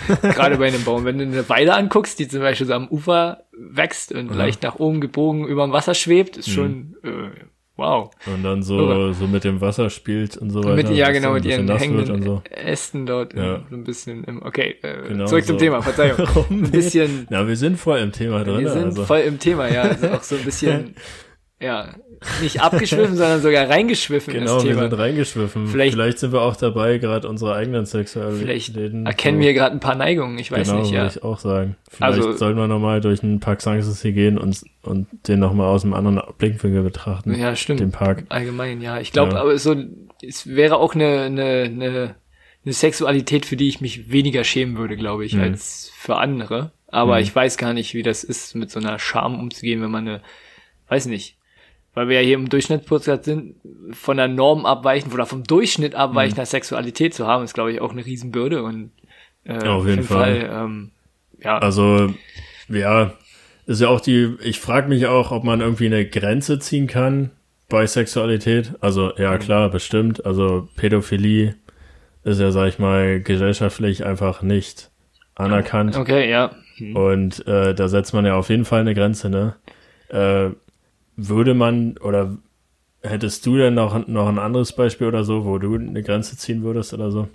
gerade 0.21 0.58
bei 0.58 0.67
einem 0.67 0.84
Baum. 0.84 1.06
Wenn 1.06 1.17
du 1.19 1.23
eine 1.25 1.47
Weide 1.49 1.73
anguckst, 1.75 2.17
die 2.19 2.27
zum 2.27 2.41
Beispiel 2.41 2.65
so 2.67 2.73
am 2.73 2.88
Ufer 2.88 3.43
wächst 3.51 4.12
und 4.12 4.32
Ja. 4.32 4.36
leicht 4.38 4.63
nach 4.63 4.75
oben 4.79 4.99
gebogen 4.99 5.45
über 5.45 5.63
dem 5.63 5.71
Wasser 5.73 5.93
schwebt, 5.93 6.38
ist 6.38 6.49
schon, 6.49 6.95
äh, 7.03 7.10
wow. 7.76 8.12
Und 8.26 8.44
dann 8.44 8.64
so, 8.64 9.12
so 9.14 9.28
mit 9.28 9.44
dem 9.44 9.62
Wasser 9.62 9.90
spielt 9.90 10.38
und 10.38 10.50
so 10.52 10.64
weiter. 10.64 10.76
Mit, 10.76 10.90
ja, 10.90 11.12
genau, 11.12 11.34
mit 11.34 11.46
ihren 11.46 11.70
hängenden 11.78 12.12
und 12.16 12.24
so. 12.24 12.42
Ästen 12.50 13.06
dort 13.06 13.34
Ja. 13.34 13.62
so 13.70 13.76
ein 13.76 13.84
bisschen 13.84 14.24
im, 14.26 14.42
okay, 14.44 14.76
äh, 14.82 15.08
Genau 15.08 15.26
zurück 15.26 15.46
zum 15.46 15.58
so. 15.58 15.66
Thema, 15.66 15.82
Verzeihung. 15.82 16.18
Warum 16.36 16.64
Ein 16.64 16.72
bisschen, 16.72 17.28
Na, 17.30 17.48
wir 17.48 17.56
sind 17.56 17.78
voll 17.80 18.00
im 18.00 18.12
Thema 18.12 18.44
drin. 18.44 18.62
Wir 18.62 18.70
sind 18.72 18.84
also. 18.86 19.06
voll 19.06 19.20
im 19.20 19.40
Thema, 19.40 19.68
ja. 19.72 19.84
Also 19.84 20.08
auch 20.10 20.24
so 20.24 20.36
ein 20.36 20.44
bisschen, 20.46 20.96
ja, 21.60 21.96
nicht 22.42 22.62
abgeschwiffen, 22.62 23.16
sondern 23.16 23.42
sogar 23.42 23.70
reingeschwiffen 23.70 24.34
Genau, 24.34 24.64
wir 24.64 24.76
sind 24.76 24.94
reingeschwiffen. 24.98 25.68
Vielleicht- 25.68 25.94
Vielleicht, 25.94 26.20
sind 26.20 26.32
wir 26.34 26.42
auch 26.42 26.56
dabei, 26.56 26.98
gerade 26.98 27.28
unsere 27.28 27.56
eigenen 27.56 27.86
Vielleicht 27.86 28.10
Sexualitäten. 28.10 29.06
erkennen 29.06 29.38
so- 29.40 29.44
wir 29.44 29.54
gerade 29.54 29.76
ein 29.76 29.80
paar 29.80 29.96
Neigungen, 29.96 30.38
ich 30.40 30.52
weiß 30.52 30.68
genau, 30.68 30.82
nicht, 30.82 30.92
ja. 30.92 31.04
würde 31.04 31.14
ich 31.18 31.24
auch 31.24 31.40
sagen. 31.40 31.76
Vielleicht 31.90 32.20
Also- 32.20 32.32
sollten 32.34 32.58
wir 32.60 32.68
nochmal 32.68 33.02
durch 33.02 33.24
einen 33.24 33.40
Park 33.40 33.62
Sanssouci 33.62 34.12
gehen 34.14 34.38
und, 34.38 34.62
und 34.84 35.08
den 35.28 35.40
nochmal 35.40 35.68
aus 35.68 35.84
einem 35.84 35.94
anderen 35.94 36.22
Blickwinkel 36.38 36.84
betrachten. 36.84 37.34
Ja, 37.36 37.56
stimmt. 37.56 37.80
Den 37.80 37.92
Park. 37.92 38.24
Allgemein, 38.30 38.82
ja. 38.82 39.00
Ich 39.00 39.12
glaube, 39.12 39.34
Ja. 39.34 39.42
aber 39.42 39.58
so, 39.58 39.76
es 40.22 40.48
wäre 40.48 40.78
auch 40.78 40.96
eine, 40.96 41.22
eine, 41.22 41.44
eine, 41.64 42.16
eine 42.66 42.74
Sexualität, 42.74 43.46
für 43.46 43.58
die 43.58 43.68
ich 43.68 43.82
mich 43.82 44.12
weniger 44.12 44.44
schämen 44.44 44.78
würde, 44.78 44.96
glaube 44.96 45.26
ich, 45.26 45.34
Mhm. 45.36 45.42
als 45.42 45.92
für 45.98 46.16
andere. 46.18 46.72
Aber 46.88 47.16
Mhm. 47.16 47.24
ich 47.24 47.36
weiß 47.36 47.58
gar 47.58 47.74
nicht, 47.74 47.94
wie 47.94 48.04
das 48.04 48.24
ist, 48.24 48.56
mit 48.56 48.70
so 48.72 48.80
einer 48.80 49.00
Scham 49.00 49.40
umzugehen, 49.40 49.82
wenn 49.82 49.92
man 49.92 50.08
eine, 50.08 50.22
weiß 50.88 51.08
nicht, 51.08 51.38
weil 51.93 52.08
wir 52.10 52.19
ja 52.21 52.25
hier 52.25 52.36
im 52.36 52.49
Durchschnittspodcast 52.49 53.23
sind, 53.25 53.56
von 53.91 54.17
der 54.17 54.27
Norm 54.27 54.65
abweichend 54.65 55.13
oder 55.13 55.25
vom 55.25 55.43
Durchschnitt 55.43 55.95
abweichender 55.95 56.45
Sexualität 56.45 57.13
zu 57.13 57.27
haben, 57.27 57.43
ist, 57.43 57.53
glaube 57.53 57.71
ich, 57.71 57.82
auch 57.82 57.91
eine 57.91 58.06
Riesenbürde 58.06 58.63
und 58.63 58.91
äh, 59.45 59.67
Auf 59.67 59.86
jeden 59.88 60.03
Fall. 60.03 60.49
ähm, 60.51 60.91
ja, 61.43 61.58
Also, 61.58 62.13
ja, 62.69 63.13
ist 63.65 63.82
ja 63.82 63.89
auch 63.89 64.01
die, 64.01 64.36
ich 64.41 64.60
frage 64.60 64.88
mich 64.88 65.06
auch, 65.08 65.32
ob 65.32 65.43
man 65.43 65.62
irgendwie 65.62 65.86
eine 65.88 66.06
Grenze 66.06 66.60
ziehen 66.60 66.88
kann 66.88 67.32
bei 67.69 67.86
Sexualität. 67.88 68.73
Also, 68.82 69.08
Mhm. 69.08 69.21
ja, 69.23 69.38
klar, 69.38 69.69
bestimmt. 69.69 70.25
Also, 70.25 70.67
Pädophilie 70.75 71.56
ist 72.23 72.39
ja, 72.39 72.51
sag 72.51 72.69
ich 72.69 72.79
mal, 72.79 73.19
gesellschaftlich 73.21 74.06
einfach 74.06 74.41
nicht 74.41 74.89
anerkannt. 75.36 75.97
okay, 75.97 76.29
ja. 76.29 76.51
Hm. 76.77 76.95
Und 76.95 77.47
äh, 77.47 77.75
da 77.75 77.88
setzt 77.88 78.13
man 78.13 78.25
ja 78.25 78.36
auf 78.36 78.49
jeden 78.49 78.65
Fall 78.65 78.82
eine 78.82 78.93
Grenze, 78.95 79.29
ne? 79.29 79.56
Äh, 80.10 80.51
würde 81.15 81.54
man 81.54 81.97
oder 81.99 82.38
hättest 83.02 83.45
du 83.45 83.58
denn 83.58 83.73
noch, 83.73 84.08
noch 84.08 84.28
ein 84.28 84.39
anderes 84.39 84.73
Beispiel 84.73 85.08
oder 85.08 85.23
so, 85.23 85.45
wo 85.45 85.58
du 85.58 85.76
eine 85.76 86.04
Grenze 86.04 86.38
ziehen 86.38 86.63
würdest 86.63 86.93
oder 86.93 87.12
so? 87.12 87.28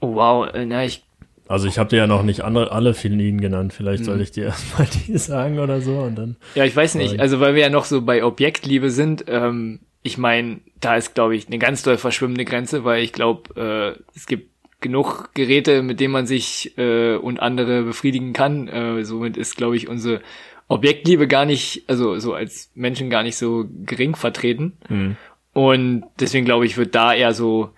Oh, 0.00 0.14
wow, 0.14 0.48
äh, 0.54 0.64
na, 0.64 0.84
ich 0.84 1.04
Also 1.48 1.66
ich 1.66 1.78
habe 1.78 1.90
dir 1.90 1.96
ja 1.96 2.06
noch 2.06 2.22
nicht 2.22 2.42
andere, 2.42 2.72
alle 2.72 2.94
Philinen 2.94 3.40
genannt. 3.40 3.72
Vielleicht 3.72 4.02
Mhm. 4.02 4.06
soll 4.06 4.20
ich 4.20 4.30
dir 4.30 4.44
erstmal 4.46 4.86
die 5.06 5.18
sagen 5.18 5.58
oder 5.58 5.80
so 5.80 5.98
und 5.98 6.16
dann. 6.16 6.36
Ja, 6.54 6.64
ich 6.64 6.74
weiß 6.74 6.94
nicht. 6.94 7.20
Also 7.20 7.40
weil 7.40 7.54
wir 7.54 7.62
ja 7.62 7.70
noch 7.70 7.84
so 7.84 8.02
bei 8.02 8.24
Objektliebe 8.24 8.90
sind, 8.90 9.24
ähm, 9.28 9.80
ich 10.02 10.16
meine, 10.16 10.60
da 10.80 10.96
ist, 10.96 11.14
glaube 11.14 11.36
ich, 11.36 11.48
eine 11.48 11.58
ganz 11.58 11.82
doll 11.82 11.98
verschwimmende 11.98 12.44
Grenze, 12.46 12.84
weil 12.84 13.02
ich 13.02 13.12
glaube, 13.12 13.96
äh, 14.00 14.16
es 14.16 14.26
gibt 14.26 14.48
genug 14.80 15.34
Geräte, 15.34 15.82
mit 15.82 16.00
denen 16.00 16.12
man 16.12 16.26
sich 16.26 16.78
äh, 16.78 17.16
und 17.16 17.40
andere 17.40 17.82
befriedigen 17.82 18.32
kann. 18.32 18.66
Äh, 18.66 19.04
somit 19.04 19.36
ist, 19.36 19.56
glaube 19.58 19.76
ich, 19.76 19.88
unsere 19.88 20.22
Objektliebe 20.70 21.26
gar 21.26 21.46
nicht, 21.46 21.82
also 21.88 22.18
so 22.20 22.32
als 22.32 22.70
Menschen 22.74 23.10
gar 23.10 23.24
nicht 23.24 23.36
so 23.36 23.66
gering 23.84 24.14
vertreten. 24.14 24.78
Hm. 24.86 25.16
Und 25.52 26.04
deswegen 26.20 26.44
glaube 26.44 26.64
ich, 26.64 26.76
wird 26.76 26.94
da 26.94 27.12
eher 27.12 27.34
so 27.34 27.70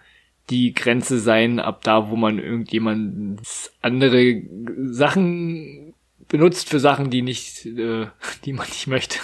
die 0.51 0.75
Grenze 0.75 1.19
sein, 1.19 1.59
ab 1.59 1.83
da, 1.85 2.11
wo 2.11 2.17
man 2.17 2.39
irgendjemand 2.39 3.41
andere 3.81 4.43
Sachen 4.91 5.95
benutzt 6.29 6.69
für 6.69 6.81
Sachen, 6.81 7.09
die 7.09 7.23
nicht, 7.23 7.65
äh, 7.65 8.09
die 8.45 8.53
man 8.53 8.67
nicht 8.67 8.87
möchte. 8.89 9.19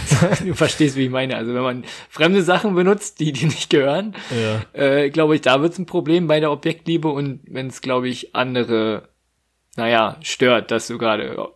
du 0.44 0.54
verstehst, 0.54 0.96
wie 0.96 1.04
ich 1.04 1.10
meine. 1.10 1.36
Also 1.36 1.54
wenn 1.54 1.62
man 1.62 1.84
fremde 2.10 2.42
Sachen 2.42 2.74
benutzt, 2.74 3.20
die 3.20 3.32
die 3.32 3.46
nicht 3.46 3.70
gehören, 3.70 4.14
Ja. 4.30 4.62
äh, 4.78 5.08
glaube 5.08 5.34
ich, 5.34 5.40
da 5.40 5.62
wird 5.62 5.72
es 5.72 5.78
ein 5.78 5.86
Problem 5.86 6.26
bei 6.26 6.40
der 6.40 6.50
Objektliebe 6.52 7.08
und 7.08 7.40
wenn 7.46 7.68
es, 7.68 7.80
glaube 7.80 8.08
ich, 8.08 8.34
andere, 8.34 9.08
naja, 9.76 10.18
stört, 10.20 10.70
dass 10.70 10.88
du 10.88 10.98
gerade 10.98 11.48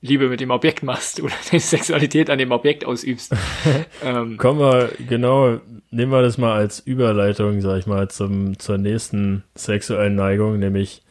Liebe 0.00 0.28
mit 0.28 0.40
dem 0.40 0.50
Objekt 0.50 0.82
machst 0.82 1.20
oder 1.20 1.34
deine 1.50 1.60
Sexualität 1.60 2.30
an 2.30 2.38
dem 2.38 2.52
Objekt 2.52 2.84
ausübst. 2.84 3.34
ähm, 4.04 4.36
Kommen 4.36 4.60
wir, 4.60 4.90
genau, 5.08 5.60
nehmen 5.90 6.12
wir 6.12 6.22
das 6.22 6.38
mal 6.38 6.54
als 6.56 6.80
Überleitung, 6.80 7.60
sag 7.60 7.78
ich 7.78 7.86
mal, 7.86 8.08
zum, 8.08 8.58
zur 8.58 8.78
nächsten 8.78 9.44
sexuellen 9.54 10.14
Neigung, 10.14 10.58
nämlich 10.58 11.02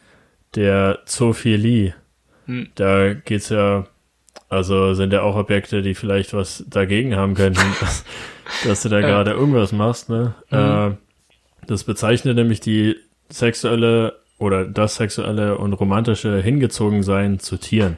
der 0.54 1.00
Zoophilie. 1.04 1.94
Hm. 2.46 2.68
Da 2.76 3.14
geht's 3.14 3.48
ja, 3.48 3.86
also 4.48 4.94
sind 4.94 5.12
ja 5.12 5.22
auch 5.22 5.36
Objekte, 5.36 5.82
die 5.82 5.94
vielleicht 5.94 6.32
was 6.32 6.64
dagegen 6.68 7.16
haben 7.16 7.34
könnten, 7.34 7.60
dass, 7.80 8.04
dass 8.64 8.82
du 8.82 8.88
da 8.88 9.00
gerade 9.00 9.32
irgendwas 9.32 9.72
machst, 9.72 10.08
ne? 10.08 10.34
Mhm. 10.50 10.58
Äh, 10.58 10.96
das 11.66 11.82
bezeichnet 11.82 12.36
nämlich 12.36 12.60
die 12.60 12.94
sexuelle 13.28 14.20
oder 14.38 14.64
das 14.64 14.96
sexuelle 14.96 15.58
und 15.58 15.72
romantische 15.72 16.40
Hingezogensein 16.40 17.40
zu 17.40 17.56
Tieren. 17.56 17.96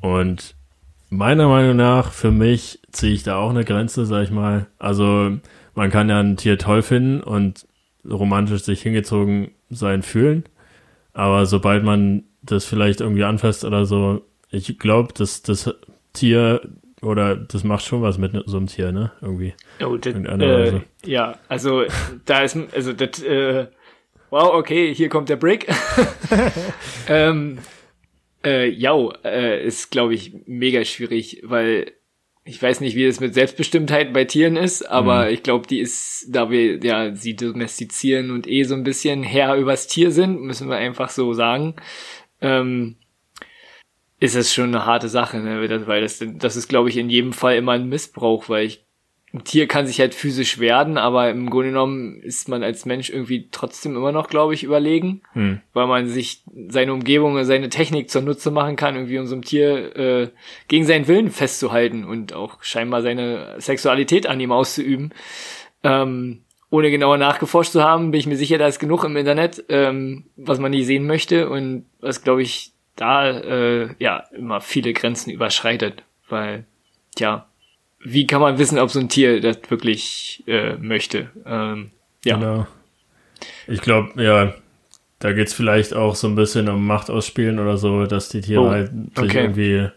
Und 0.00 0.54
meiner 1.08 1.48
Meinung 1.48 1.76
nach, 1.76 2.12
für 2.12 2.30
mich 2.30 2.80
ziehe 2.92 3.12
ich 3.12 3.22
da 3.22 3.36
auch 3.36 3.50
eine 3.50 3.64
Grenze, 3.64 4.06
sag 4.06 4.24
ich 4.24 4.30
mal. 4.30 4.66
Also 4.78 5.32
man 5.74 5.90
kann 5.90 6.08
ja 6.08 6.20
ein 6.20 6.36
Tier 6.36 6.58
toll 6.58 6.82
finden 6.82 7.20
und 7.20 7.66
romantisch 8.08 8.62
sich 8.62 8.82
hingezogen 8.82 9.52
sein 9.70 10.02
fühlen. 10.02 10.44
Aber 11.12 11.46
sobald 11.46 11.82
man 11.84 12.24
das 12.42 12.64
vielleicht 12.64 13.00
irgendwie 13.00 13.24
anfasst 13.24 13.64
oder 13.64 13.86
so, 13.86 14.22
ich 14.50 14.78
glaube, 14.78 15.12
dass 15.14 15.42
das 15.42 15.74
Tier 16.12 16.60
oder 17.02 17.36
das 17.36 17.64
macht 17.64 17.84
schon 17.84 18.02
was 18.02 18.18
mit 18.18 18.32
so 18.46 18.56
einem 18.56 18.66
Tier, 18.66 18.92
ne? 18.92 19.12
Irgendwie. 19.20 19.54
Oh, 19.84 19.96
das, 19.96 20.14
äh, 20.14 20.80
ja, 21.04 21.36
also 21.48 21.84
da 22.24 22.40
ist, 22.40 22.56
also 22.74 22.92
das, 22.92 23.22
äh, 23.22 23.66
wow, 24.30 24.54
okay, 24.54 24.94
hier 24.94 25.08
kommt 25.08 25.28
der 25.28 25.36
Break. 25.36 25.66
ähm, 27.08 27.58
äh, 28.46 28.68
ja, 28.70 28.96
äh, 29.24 29.66
ist, 29.66 29.90
glaube 29.90 30.14
ich, 30.14 30.32
mega 30.46 30.84
schwierig, 30.84 31.42
weil 31.42 31.92
ich 32.44 32.62
weiß 32.62 32.80
nicht, 32.80 32.94
wie 32.94 33.04
es 33.04 33.18
mit 33.18 33.34
Selbstbestimmtheit 33.34 34.12
bei 34.12 34.24
Tieren 34.24 34.56
ist, 34.56 34.88
aber 34.88 35.24
mhm. 35.24 35.32
ich 35.32 35.42
glaube, 35.42 35.66
die 35.66 35.80
ist, 35.80 36.28
da 36.28 36.48
wir 36.48 36.78
ja 36.78 37.12
sie 37.12 37.34
domestizieren 37.34 38.30
und 38.30 38.46
eh 38.46 38.62
so 38.62 38.76
ein 38.76 38.84
bisschen 38.84 39.24
Herr 39.24 39.56
übers 39.56 39.88
Tier 39.88 40.12
sind, 40.12 40.40
müssen 40.40 40.68
wir 40.68 40.76
einfach 40.76 41.10
so 41.10 41.32
sagen, 41.32 41.74
ähm, 42.40 42.96
ist 44.20 44.36
es 44.36 44.54
schon 44.54 44.68
eine 44.68 44.86
harte 44.86 45.08
Sache, 45.08 45.38
ne? 45.38 45.86
weil 45.88 46.02
das, 46.02 46.24
das 46.24 46.54
ist, 46.54 46.68
glaube 46.68 46.88
ich, 46.88 46.96
in 46.96 47.10
jedem 47.10 47.32
Fall 47.32 47.56
immer 47.56 47.72
ein 47.72 47.88
Missbrauch, 47.88 48.48
weil 48.48 48.66
ich 48.66 48.85
ein 49.36 49.44
Tier 49.44 49.66
kann 49.66 49.86
sich 49.86 50.00
halt 50.00 50.14
physisch 50.14 50.58
werden, 50.58 50.98
aber 50.98 51.30
im 51.30 51.50
Grunde 51.50 51.68
genommen 51.68 52.20
ist 52.22 52.48
man 52.48 52.62
als 52.62 52.86
Mensch 52.86 53.10
irgendwie 53.10 53.48
trotzdem 53.50 53.96
immer 53.96 54.12
noch, 54.12 54.28
glaube 54.28 54.54
ich, 54.54 54.64
überlegen, 54.64 55.22
hm. 55.32 55.60
weil 55.72 55.86
man 55.86 56.08
sich 56.08 56.42
seine 56.68 56.92
Umgebung, 56.92 57.42
seine 57.44 57.68
Technik 57.68 58.10
zur 58.10 58.22
Nutze 58.22 58.50
machen 58.50 58.76
kann, 58.76 58.94
irgendwie 58.94 59.18
um 59.18 59.26
so 59.26 59.36
ein 59.36 59.42
Tier 59.42 59.96
äh, 59.96 60.28
gegen 60.68 60.84
seinen 60.84 61.08
Willen 61.08 61.30
festzuhalten 61.30 62.04
und 62.04 62.32
auch 62.32 62.62
scheinbar 62.62 63.02
seine 63.02 63.56
Sexualität 63.58 64.26
an 64.26 64.40
ihm 64.40 64.52
auszuüben. 64.52 65.12
Ähm, 65.82 66.42
ohne 66.70 66.90
genauer 66.90 67.18
nachgeforscht 67.18 67.72
zu 67.72 67.82
haben, 67.84 68.10
bin 68.10 68.20
ich 68.20 68.26
mir 68.26 68.36
sicher, 68.36 68.58
da 68.58 68.66
ist 68.66 68.80
genug 68.80 69.04
im 69.04 69.16
Internet, 69.16 69.64
ähm, 69.68 70.24
was 70.36 70.58
man 70.58 70.72
nie 70.72 70.82
sehen 70.82 71.06
möchte 71.06 71.48
und 71.48 71.86
was, 72.00 72.24
glaube 72.24 72.42
ich, 72.42 72.72
da 72.96 73.28
äh, 73.28 73.88
ja 73.98 74.24
immer 74.36 74.60
viele 74.60 74.92
Grenzen 74.92 75.30
überschreitet, 75.30 76.02
weil, 76.28 76.66
ja, 77.18 77.46
wie 78.12 78.26
kann 78.26 78.40
man 78.40 78.58
wissen, 78.58 78.78
ob 78.78 78.90
so 78.90 79.00
ein 79.00 79.08
Tier 79.08 79.40
das 79.40 79.58
wirklich 79.68 80.44
äh, 80.46 80.76
möchte? 80.76 81.30
Ähm, 81.44 81.90
ja. 82.24 82.36
Genau. 82.36 82.66
Ich 83.66 83.80
glaube, 83.80 84.22
ja, 84.22 84.54
da 85.18 85.32
geht's 85.32 85.52
vielleicht 85.52 85.94
auch 85.94 86.14
so 86.14 86.28
ein 86.28 86.36
bisschen 86.36 86.68
um 86.68 86.86
Macht 86.86 87.10
ausspielen 87.10 87.58
oder 87.58 87.76
so, 87.76 88.06
dass 88.06 88.28
die 88.28 88.40
Tiere 88.40 88.62
oh, 88.62 88.70
halt 88.70 88.90
sich 89.16 89.30
okay. 89.30 89.40
irgendwie 89.40 89.88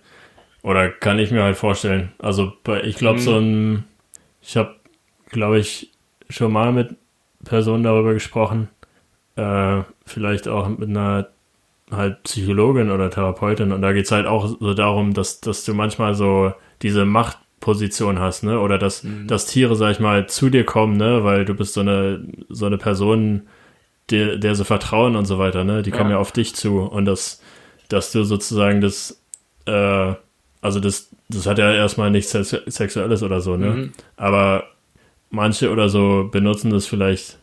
oder 0.62 0.90
kann 0.90 1.20
ich 1.20 1.32
mir 1.32 1.44
halt 1.44 1.56
vorstellen. 1.56 2.12
Also 2.20 2.54
ich 2.84 2.98
glaube, 2.98 3.20
mhm. 3.20 3.24
so 3.24 3.38
ein, 3.38 3.84
ich 4.42 4.58
habe, 4.58 4.76
glaube 5.30 5.60
ich, 5.60 5.92
schon 6.30 6.52
mal 6.52 6.72
mit 6.72 6.96
Personen 7.46 7.84
darüber 7.84 8.14
gesprochen, 8.14 8.70
äh, 9.36 9.82
vielleicht 10.06 10.48
auch 10.48 10.68
mit 10.68 10.90
einer 10.90 11.30
halt 11.92 12.24
Psychologin 12.24 12.92
oder 12.92 13.10
Therapeutin 13.10 13.72
und 13.72 13.82
da 13.82 13.94
geht's 13.94 14.12
halt 14.12 14.28
auch 14.28 14.48
so 14.60 14.74
darum, 14.74 15.14
dass, 15.14 15.42
dass 15.42 15.64
du 15.66 15.74
manchmal 15.74 16.14
so 16.14 16.54
diese 16.82 17.06
Macht 17.06 17.40
Position 17.60 18.20
hast, 18.20 18.44
ne? 18.44 18.60
Oder 18.60 18.78
dass, 18.78 19.04
mhm. 19.04 19.28
dass 19.28 19.46
Tiere, 19.46 19.76
sag 19.76 19.92
ich 19.92 20.00
mal, 20.00 20.28
zu 20.28 20.50
dir 20.50 20.66
kommen, 20.66 20.98
ne? 20.98 21.24
Weil 21.24 21.46
du 21.46 21.54
bist 21.54 21.74
so 21.74 21.82
eine, 21.82 22.26
so 22.50 22.66
eine 22.66 22.78
Person, 22.78 23.44
der, 24.10 24.38
der 24.38 24.56
sie 24.56 24.66
vertrauen 24.66 25.16
und 25.16 25.26
so 25.26 25.38
weiter, 25.40 25.64
ne? 25.64 25.82
Die 25.82 25.92
kommen 25.92 26.10
ja, 26.10 26.16
ja 26.16 26.22
auf 26.22 26.32
dich 26.32 26.56
zu 26.56 26.80
und 26.80 27.06
das, 27.06 27.42
dass 27.90 28.12
du 28.12 28.24
sozusagen 28.24 28.82
das, 28.82 29.22
äh, 29.66 30.14
also 30.62 30.80
das, 30.80 31.10
das 31.30 31.46
hat 31.46 31.58
ja 31.60 31.74
erstmal 31.74 32.12
nichts 32.12 32.32
Sexuelles 32.32 33.24
oder 33.24 33.42
so, 33.42 33.58
ne? 33.58 33.68
Mhm. 33.68 33.92
Aber 34.18 34.64
manche 35.30 35.72
oder 35.72 35.90
so 35.90 36.30
benutzen 36.32 36.72
das 36.72 36.88
vielleicht 36.88 37.38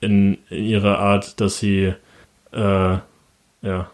in, 0.00 0.38
in 0.48 0.64
ihrer 0.64 0.98
Art, 0.98 1.40
dass 1.40 1.58
sie, 1.58 1.94
äh, 2.52 2.98
ja. 3.62 3.90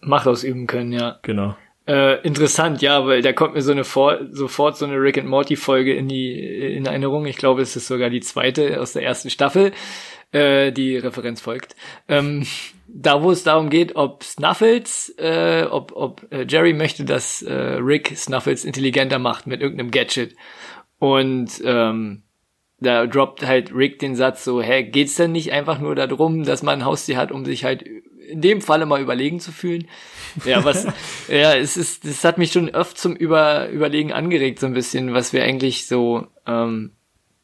Macht 0.00 0.26
ausüben 0.26 0.66
können, 0.66 0.92
ja. 0.92 1.18
Genau. 1.22 1.56
Äh, 1.88 2.20
interessant, 2.20 2.82
ja, 2.82 3.06
weil 3.06 3.22
da 3.22 3.32
kommt 3.32 3.54
mir 3.54 3.62
so 3.62 3.72
eine 3.72 3.82
vor, 3.82 4.18
sofort 4.30 4.76
so 4.76 4.84
eine 4.84 5.00
Rick 5.00 5.16
and 5.16 5.26
Morty 5.26 5.56
Folge 5.56 5.94
in 5.94 6.06
die 6.06 6.38
in 6.76 6.84
Erinnerung. 6.84 7.24
Ich 7.24 7.38
glaube, 7.38 7.62
es 7.62 7.76
ist 7.76 7.86
sogar 7.86 8.10
die 8.10 8.20
zweite 8.20 8.78
aus 8.78 8.92
der 8.92 9.04
ersten 9.04 9.30
Staffel, 9.30 9.72
äh, 10.30 10.70
die 10.70 10.98
Referenz 10.98 11.40
folgt. 11.40 11.76
Ähm, 12.06 12.46
da, 12.88 13.22
wo 13.22 13.30
es 13.30 13.42
darum 13.42 13.70
geht, 13.70 13.96
ob 13.96 14.22
Snuffles, 14.22 15.14
äh, 15.16 15.64
ob, 15.70 15.92
ob 15.96 16.26
äh, 16.30 16.44
Jerry 16.46 16.74
möchte, 16.74 17.06
dass 17.06 17.40
äh, 17.40 17.54
Rick 17.54 18.18
Snuffles 18.18 18.66
intelligenter 18.66 19.18
macht 19.18 19.46
mit 19.46 19.62
irgendeinem 19.62 19.90
Gadget. 19.90 20.36
Und 20.98 21.62
ähm, 21.64 22.22
da 22.80 23.06
droppt 23.06 23.46
halt 23.46 23.74
Rick 23.74 23.98
den 23.98 24.14
Satz 24.14 24.44
so, 24.44 24.60
hä, 24.60 24.82
geht's 24.82 25.14
denn 25.14 25.32
nicht 25.32 25.52
einfach 25.52 25.78
nur 25.78 25.94
darum, 25.94 26.44
dass 26.44 26.62
man 26.62 26.80
ein 26.80 26.84
Haustier 26.84 27.16
hat, 27.16 27.32
um 27.32 27.46
sich 27.46 27.64
halt 27.64 27.82
in 28.28 28.40
dem 28.40 28.60
Falle 28.60 28.86
mal 28.86 29.00
überlegen 29.00 29.40
zu 29.40 29.52
fühlen? 29.52 29.88
Ja, 30.44 30.64
was, 30.64 30.86
ja, 31.28 31.54
es 31.54 31.76
ist, 31.76 32.06
das 32.06 32.24
hat 32.24 32.38
mich 32.38 32.52
schon 32.52 32.74
oft 32.74 32.98
zum 32.98 33.16
Über, 33.16 33.68
Überlegen 33.68 34.12
angeregt, 34.12 34.60
so 34.60 34.66
ein 34.66 34.74
bisschen, 34.74 35.14
was 35.14 35.32
wir 35.32 35.42
eigentlich 35.42 35.86
so, 35.86 36.26
ähm, 36.46 36.92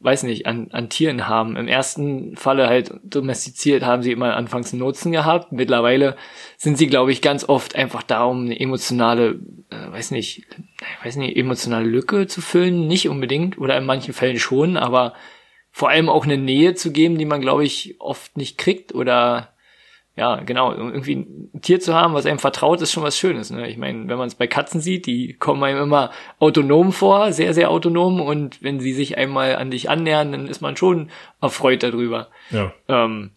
weiß 0.00 0.24
nicht, 0.24 0.46
an, 0.46 0.68
an 0.70 0.90
Tieren 0.90 1.28
haben. 1.28 1.56
Im 1.56 1.66
ersten 1.66 2.36
Falle 2.36 2.68
halt 2.68 2.92
domestiziert 3.02 3.82
haben 3.84 4.02
sie 4.02 4.12
immer 4.12 4.36
anfangs 4.36 4.72
einen 4.72 4.80
Nutzen 4.80 5.12
gehabt. 5.12 5.50
Mittlerweile 5.52 6.16
sind 6.58 6.76
sie, 6.76 6.88
glaube 6.88 7.10
ich, 7.10 7.22
ganz 7.22 7.48
oft 7.48 7.74
einfach 7.74 8.02
da, 8.02 8.24
um 8.24 8.44
eine 8.44 8.60
emotionale, 8.60 9.40
äh, 9.70 9.92
weiß 9.92 10.10
nicht, 10.10 10.46
weiß 11.02 11.16
nicht, 11.16 11.36
emotionale 11.36 11.86
Lücke 11.86 12.26
zu 12.26 12.42
füllen. 12.42 12.86
Nicht 12.86 13.08
unbedingt, 13.08 13.56
oder 13.56 13.78
in 13.78 13.86
manchen 13.86 14.12
Fällen 14.12 14.38
schon, 14.38 14.76
aber 14.76 15.14
vor 15.70 15.88
allem 15.88 16.08
auch 16.08 16.24
eine 16.24 16.36
Nähe 16.36 16.74
zu 16.74 16.92
geben, 16.92 17.18
die 17.18 17.24
man, 17.24 17.40
glaube 17.40 17.64
ich, 17.64 17.96
oft 17.98 18.36
nicht 18.36 18.58
kriegt 18.58 18.94
oder 18.94 19.53
ja, 20.16 20.36
genau, 20.36 20.72
irgendwie 20.72 21.16
ein 21.16 21.60
Tier 21.60 21.80
zu 21.80 21.92
haben, 21.94 22.14
was 22.14 22.24
einem 22.24 22.38
vertraut, 22.38 22.80
ist 22.80 22.92
schon 22.92 23.02
was 23.02 23.18
Schönes. 23.18 23.50
Ne? 23.50 23.68
Ich 23.68 23.76
meine, 23.76 24.08
wenn 24.08 24.16
man 24.18 24.28
es 24.28 24.36
bei 24.36 24.46
Katzen 24.46 24.80
sieht, 24.80 25.06
die 25.06 25.32
kommen 25.32 25.62
einem 25.64 25.82
immer 25.82 26.12
autonom 26.38 26.92
vor, 26.92 27.32
sehr, 27.32 27.52
sehr 27.52 27.70
autonom. 27.70 28.20
Und 28.20 28.62
wenn 28.62 28.78
sie 28.78 28.92
sich 28.92 29.18
einmal 29.18 29.56
an 29.56 29.72
dich 29.72 29.90
annähern, 29.90 30.30
dann 30.30 30.46
ist 30.46 30.60
man 30.60 30.76
schon 30.76 31.10
erfreut 31.40 31.82
darüber. 31.82 32.28
Ja. 32.50 32.72
Ähm, 32.86 33.32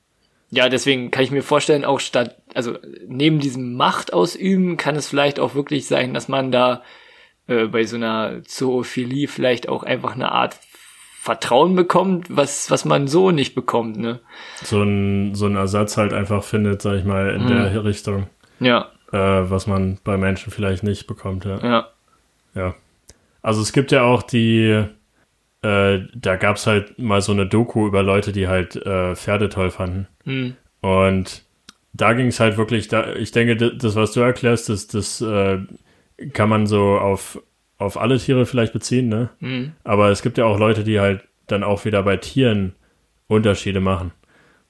ja, 0.51 0.69
deswegen 0.69 1.09
kann 1.09 1.23
ich 1.23 1.31
mir 1.31 1.41
vorstellen, 1.41 1.83
auch 1.83 1.99
statt, 1.99 2.37
also 2.53 2.77
neben 3.07 3.39
diesem 3.39 3.75
Macht 3.75 4.13
ausüben, 4.13 4.77
kann 4.77 4.95
es 4.95 5.09
vielleicht 5.09 5.39
auch 5.39 5.55
wirklich 5.55 5.87
sein, 5.87 6.13
dass 6.13 6.27
man 6.27 6.51
da 6.51 6.83
äh, 7.47 7.65
bei 7.65 7.85
so 7.85 7.95
einer 7.95 8.43
Zoophilie 8.43 9.27
vielleicht 9.27 9.67
auch 9.67 9.83
einfach 9.83 10.13
eine 10.13 10.31
Art 10.31 10.53
Vertrauen 11.27 11.75
bekommt, 11.75 12.27
was, 12.29 12.71
was 12.71 12.85
man 12.85 13.09
so 13.09 13.31
nicht 13.31 13.53
bekommt, 13.53 13.97
ne? 13.97 14.21
So 14.63 14.81
ein, 14.81 15.35
so 15.35 15.45
ein 15.45 15.57
Ersatz 15.57 15.97
halt 15.97 16.13
einfach 16.13 16.41
findet, 16.41 16.81
sag 16.81 16.95
ich 16.95 17.03
mal, 17.03 17.31
in 17.35 17.43
mhm. 17.43 17.49
der 17.49 17.83
Richtung. 17.83 18.27
Ja. 18.61 18.91
Äh, 19.11 19.17
was 19.17 19.67
man 19.67 19.99
bei 20.05 20.15
Menschen 20.15 20.53
vielleicht 20.53 20.83
nicht 20.83 21.05
bekommt, 21.05 21.43
ja. 21.43 21.59
Ja. 21.61 21.87
Ja. 22.55 22.75
Also 23.41 23.61
es 23.61 23.73
gibt 23.73 23.91
ja 23.91 24.03
auch 24.03 24.23
die, 24.23 24.85
äh, 25.63 25.99
da 26.15 26.35
gab's 26.37 26.65
halt 26.65 26.97
mal 26.97 27.19
so 27.21 27.33
eine 27.33 27.45
Doku 27.45 27.85
über 27.87 28.03
Leute, 28.03 28.31
die 28.31 28.47
halt 28.47 28.77
äh, 28.77 29.13
Pferde 29.13 29.49
toll 29.49 29.69
fanden. 29.69 30.07
Mhm. 30.23 30.55
Und 30.79 31.43
da 31.91 32.13
ging 32.13 32.27
es 32.27 32.39
halt 32.39 32.55
wirklich, 32.55 32.87
da, 32.87 33.15
ich 33.15 33.33
denke, 33.33 33.75
das, 33.75 33.97
was 33.97 34.13
du 34.13 34.21
erklärst, 34.21 34.69
das, 34.69 34.87
das 34.87 35.19
äh, 35.19 35.59
kann 36.31 36.47
man 36.47 36.67
so 36.67 36.97
auf 36.97 37.41
auf 37.77 37.97
alle 37.99 38.17
Tiere 38.17 38.45
vielleicht 38.45 38.73
beziehen, 38.73 39.07
ne? 39.09 39.29
Mhm. 39.39 39.73
Aber 39.83 40.09
es 40.09 40.21
gibt 40.21 40.37
ja 40.37 40.45
auch 40.45 40.59
Leute, 40.59 40.83
die 40.83 40.99
halt 40.99 41.23
dann 41.47 41.63
auch 41.63 41.85
wieder 41.85 42.03
bei 42.03 42.17
Tieren 42.17 42.73
Unterschiede 43.27 43.79
machen. 43.79 44.11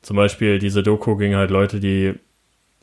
Zum 0.02 0.18
Beispiel 0.18 0.60
diese 0.60 0.84
Doku 0.84 1.16
ging 1.16 1.36
halt 1.36 1.52
Leute, 1.52 1.80
die 1.80 2.14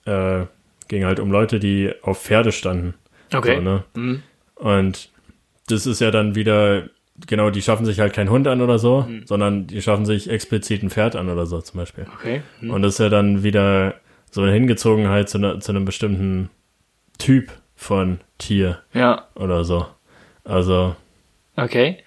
äh, 0.05 0.47
ging 0.89 1.05
halt 1.05 1.21
um 1.21 1.31
Leute, 1.31 1.59
die 1.59 1.93
auf 2.03 2.23
Pferde 2.23 2.53
standen. 2.53 2.95
Okay. 3.33 3.57
So, 3.57 3.63
ne? 3.63 3.85
Mhm. 3.95 4.23
Und 4.57 5.11
das 5.69 5.87
ist 5.87 6.01
ja 6.01 6.11
dann 6.11 6.35
wieder, 6.35 6.85
genau, 7.27 7.51
die 7.51 7.63
schaffen 7.63 7.87
sich 7.87 8.01
halt 8.01 8.13
keinen 8.13 8.31
Hund 8.31 8.47
an 8.47 8.61
oder 8.61 8.79
so, 8.79 9.03
mhm. 9.03 9.27
sondern 9.27 9.67
die 9.67 9.83
schaffen 9.83 10.07
sich 10.07 10.29
explizit 10.29 10.83
ein 10.83 10.91
Pferd 10.91 11.17
an 11.17 11.29
oder 11.29 11.47
so 11.47 11.61
zum 11.61 11.79
Beispiel. 11.79 12.07
Okay. 12.15 12.43
Mhm. 12.61 12.71
Und 12.71 12.83
das 12.83 12.95
ist 12.95 12.99
ja 12.99 13.09
dann 13.09 13.43
wieder 13.43 13.95
so 14.31 14.43
eine 14.43 14.53
Hingezogenheit 14.53 15.29
zu, 15.29 15.39
ne, 15.39 15.59
zu 15.61 15.73
einem 15.73 15.85
bestimmten 15.85 16.51
Typ 17.19 17.53
von 17.77 18.21
Tier. 18.39 18.81
Ja. 18.93 19.29
Oder 19.35 19.65
so. 19.65 19.87
Also. 20.45 20.95
Okay. 21.57 21.99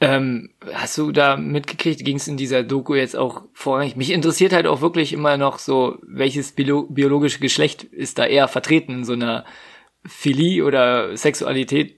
Ähm, 0.00 0.50
hast 0.72 0.98
du 0.98 1.12
da 1.12 1.36
mitgekriegt, 1.36 2.04
ging 2.04 2.16
es 2.16 2.28
in 2.28 2.36
dieser 2.36 2.62
Doku 2.62 2.94
jetzt 2.94 3.16
auch 3.16 3.42
vorrangig? 3.52 3.96
Mich 3.96 4.10
interessiert 4.10 4.52
halt 4.52 4.66
auch 4.66 4.80
wirklich 4.80 5.12
immer 5.12 5.36
noch 5.36 5.58
so, 5.58 5.98
welches 6.02 6.52
bio 6.52 6.84
biologische 6.84 7.40
Geschlecht 7.40 7.84
ist 7.84 8.18
da 8.18 8.26
eher 8.26 8.48
vertreten 8.48 8.92
in 8.92 9.04
so 9.04 9.12
einer 9.12 9.44
Philie 10.04 10.64
oder 10.64 11.16
Sexualität, 11.16 11.96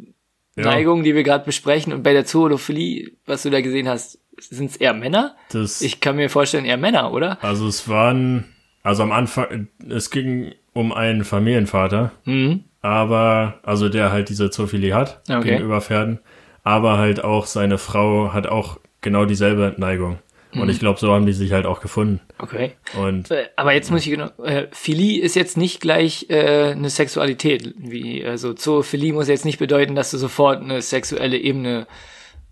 Neigung, 0.54 0.98
ja. 0.98 1.04
die 1.04 1.14
wir 1.14 1.22
gerade 1.22 1.44
besprechen. 1.44 1.92
Und 1.92 2.02
bei 2.02 2.12
der 2.12 2.26
Zoolophilie, 2.26 3.12
was 3.26 3.42
du 3.42 3.50
da 3.50 3.60
gesehen 3.60 3.88
hast, 3.88 4.18
sind 4.38 4.70
es 4.70 4.76
eher 4.76 4.92
Männer? 4.92 5.36
Das, 5.50 5.80
ich 5.80 6.00
kann 6.00 6.16
mir 6.16 6.28
vorstellen, 6.28 6.64
eher 6.64 6.76
Männer, 6.76 7.12
oder? 7.12 7.42
Also 7.42 7.66
es 7.66 7.88
waren, 7.88 8.52
also 8.82 9.02
am 9.02 9.12
Anfang, 9.12 9.68
es 9.88 10.10
ging 10.10 10.52
um 10.72 10.92
einen 10.92 11.24
Familienvater. 11.24 12.12
Mhm 12.24 12.64
aber, 12.82 13.54
also 13.62 13.88
der 13.88 14.12
halt 14.12 14.28
diese 14.28 14.50
Zoophilie 14.50 14.94
hat 14.94 15.20
Okay. 15.30 15.50
gegenüber 15.52 15.80
Pferden, 15.80 16.18
aber 16.64 16.98
halt 16.98 17.24
auch 17.24 17.46
seine 17.46 17.78
Frau 17.78 18.32
hat 18.32 18.46
auch 18.46 18.78
genau 19.00 19.24
dieselbe 19.24 19.74
Neigung. 19.78 20.18
Und 20.54 20.68
ich 20.68 20.80
glaube, 20.80 21.00
so 21.00 21.10
haben 21.14 21.24
die 21.24 21.32
sich 21.32 21.52
halt 21.52 21.64
auch 21.64 21.80
gefunden. 21.80 22.20
Okay. 22.38 22.72
Und 23.00 23.30
Äh, 23.30 23.46
Aber 23.56 23.72
jetzt 23.72 23.90
muss 23.90 24.02
ich 24.04 24.10
genau, 24.10 24.28
äh, 24.44 24.66
Philie 24.70 25.22
ist 25.22 25.34
jetzt 25.34 25.56
nicht 25.56 25.80
gleich 25.80 26.26
äh, 26.28 26.72
eine 26.72 26.90
Sexualität. 26.90 27.72
Wie, 27.78 28.22
also 28.22 28.52
Zoophilie 28.52 29.14
muss 29.14 29.28
jetzt 29.28 29.46
nicht 29.46 29.58
bedeuten, 29.58 29.94
dass 29.94 30.10
du 30.10 30.18
sofort 30.18 30.60
eine 30.60 30.82
sexuelle 30.82 31.38
Ebene 31.38 31.86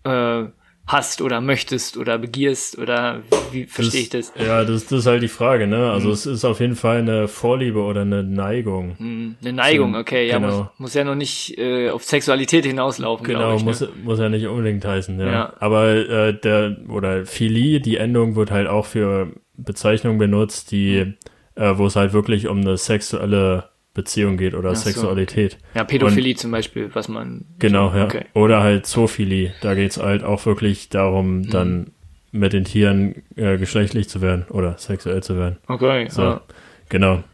äh, 0.05 0.45
hast 0.87 1.23
oder 1.23 1.41
möchtest 1.41 1.97
oder 1.97 2.19
begierst 2.19 2.77
oder 2.79 3.23
wie 3.53 3.65
verstehe 3.67 4.01
ich 4.01 4.09
das? 4.09 4.33
Ja, 4.37 4.65
das, 4.65 4.87
das 4.87 5.01
ist 5.01 5.07
halt 5.07 5.23
die 5.23 5.29
Frage, 5.29 5.67
ne? 5.69 5.91
Also 5.93 6.11
es 6.11 6.27
ist 6.27 6.45
auf 6.45 6.59
jeden 6.59 6.75
Fall 6.75 6.99
eine 6.99 7.29
Vorliebe 7.29 7.81
oder 7.81 8.01
eine 8.01 8.25
Neigung. 8.25 8.97
Hm, 8.99 9.37
Eine 9.41 9.53
Neigung, 9.53 9.95
So, 9.95 10.01
okay, 10.01 10.27
ja, 10.27 10.39
genau. 10.39 10.59
muss, 10.59 10.67
muss 10.79 10.95
ja 10.95 11.05
noch 11.05 11.15
nicht 11.15 11.57
äh, 11.59 11.91
auf 11.91 12.03
Sexualität 12.03 12.65
hinauslaufen, 12.67 13.25
Genau, 13.25 13.55
ich. 13.55 13.63
muss, 13.65 13.81
ne? 13.83 13.89
muss 14.03 14.19
ja 14.19 14.29
nicht 14.29 14.47
unbedingt 14.47 14.85
heißen, 14.85 15.19
ja. 15.21 15.31
Ja. 15.31 15.53
Aber 15.61 15.91
äh, 15.91 16.33
der 16.39 16.77
oder 16.89 17.25
Philie, 17.25 17.81
die 17.81 17.97
Endung 17.97 18.35
wird 18.35 18.51
halt 18.51 18.67
auch 18.67 18.87
für 18.87 19.29
Bezeichnungen 19.57 20.19
benutzt, 20.19 20.73
die, 20.73 21.15
äh, 21.55 21.73
wo 21.77 21.87
es 21.87 21.95
halt 21.95 22.13
wirklich 22.13 22.49
um 22.49 22.61
eine 22.63 22.77
sexuelle 22.77 23.69
Beziehung 24.03 24.37
geht 24.37 24.55
oder 24.55 24.75
so. 24.75 24.85
Sexualität. 24.91 25.59
Ja, 25.75 25.85
Pädophilie 25.85 26.35
zum 26.37 26.51
Beispiel, 26.51 26.91
was 26.95 27.09
man. 27.09 27.45
Genau, 27.59 27.93
ja. 27.95 28.05
Okay. 28.05 28.25
Oder 28.35 28.63
halt 28.63 28.87
Zoophilie. 28.87 29.53
Da 29.61 29.75
geht's 29.75 29.99
halt 29.99 30.23
auch 30.25 30.47
wirklich 30.47 30.89
darum, 30.89 31.39
Mhm. 31.39 31.51
dann 31.51 31.87
mit 32.33 32.53
den 32.53 32.65
Tieren 32.65 33.23
äh, 33.37 33.59
geschlechtlich 33.59 34.09
zu 34.09 34.21
werden 34.21 34.45
oder 34.51 34.79
sexuell 34.79 35.23
zu 35.23 35.37
werden. 35.37 35.57
Okay, 35.67 36.07
So, 36.09 36.23
ja. 36.23 36.41
genau. 36.89 37.25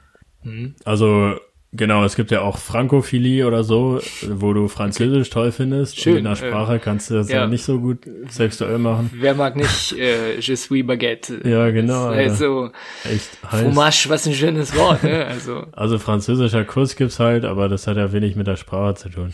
Mhm. 0.43 0.75
Also, 0.85 1.35
genau, 1.77 2.05
es 2.05 2.17
gibt 2.17 2.31
ja 2.31 2.41
auch 2.41 2.59
Frankophilie 2.59 3.47
oder 3.47 3.65
so, 3.65 4.01
wo 4.29 4.53
du 4.53 4.69
Französisch 4.69 5.31
toll 5.31 5.53
findest. 5.53 6.01
Schön, 6.01 6.13
Und 6.13 6.19
in 6.19 6.25
der 6.25 6.33
äh, 6.33 6.37
Sprache 6.37 6.79
kannst 6.79 7.11
du 7.11 7.15
das 7.15 7.29
ja. 7.29 7.47
nicht 7.47 7.65
so 7.65 7.81
gut 7.81 7.99
sexuell 8.29 8.79
machen. 8.79 9.11
Wer 9.15 9.35
mag 9.35 9.57
nicht 9.57 9.93
äh, 9.99 10.39
Je 10.39 10.57
suis 10.57 10.87
Baguette? 10.87 11.41
Ja, 11.49 11.71
genau, 11.71 12.11
Das 12.11 12.19
ist 12.19 12.29
halt 12.29 12.37
so, 12.39 12.71
Echt 13.05 13.31
heiß. 13.51 13.63
Fromage, 13.63 14.07
was 14.09 14.27
ein 14.27 14.35
schönes 14.35 14.75
Wort, 14.77 15.03
ne? 15.03 15.27
Also, 15.27 15.67
Also 15.73 15.99
französischer 15.99 16.65
Kuss 16.65 16.97
gibt's 16.97 17.19
halt, 17.19 17.45
aber 17.45 17.69
das 17.69 17.87
hat 17.87 17.97
ja 17.97 18.13
wenig 18.13 18.37
mit 18.37 18.47
der 18.47 18.57
Sprache 18.57 18.95
zu 18.95 19.09
tun. 19.09 19.33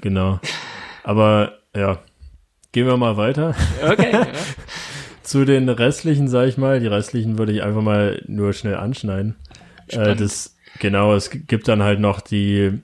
Genau. 0.00 0.40
Aber 1.04 1.58
ja, 1.74 1.98
gehen 2.72 2.86
wir 2.86 2.96
mal 2.96 3.16
weiter 3.16 3.54
okay. 3.82 4.10
ja. 4.12 4.26
zu 5.22 5.44
den 5.44 5.68
restlichen, 5.68 6.28
sag 6.28 6.48
ich 6.48 6.58
mal. 6.58 6.80
Die 6.80 6.86
restlichen 6.86 7.38
würde 7.38 7.52
ich 7.52 7.62
einfach 7.62 7.82
mal 7.82 8.22
nur 8.26 8.52
schnell 8.52 8.76
anschneiden. 8.76 9.36
Äh, 9.88 9.94
Spannend. 9.94 10.20
das 10.20 10.56
genau, 10.78 11.14
es 11.14 11.30
gibt 11.30 11.68
dann 11.68 11.82
halt 11.82 12.00
noch 12.00 12.20
die 12.20 12.80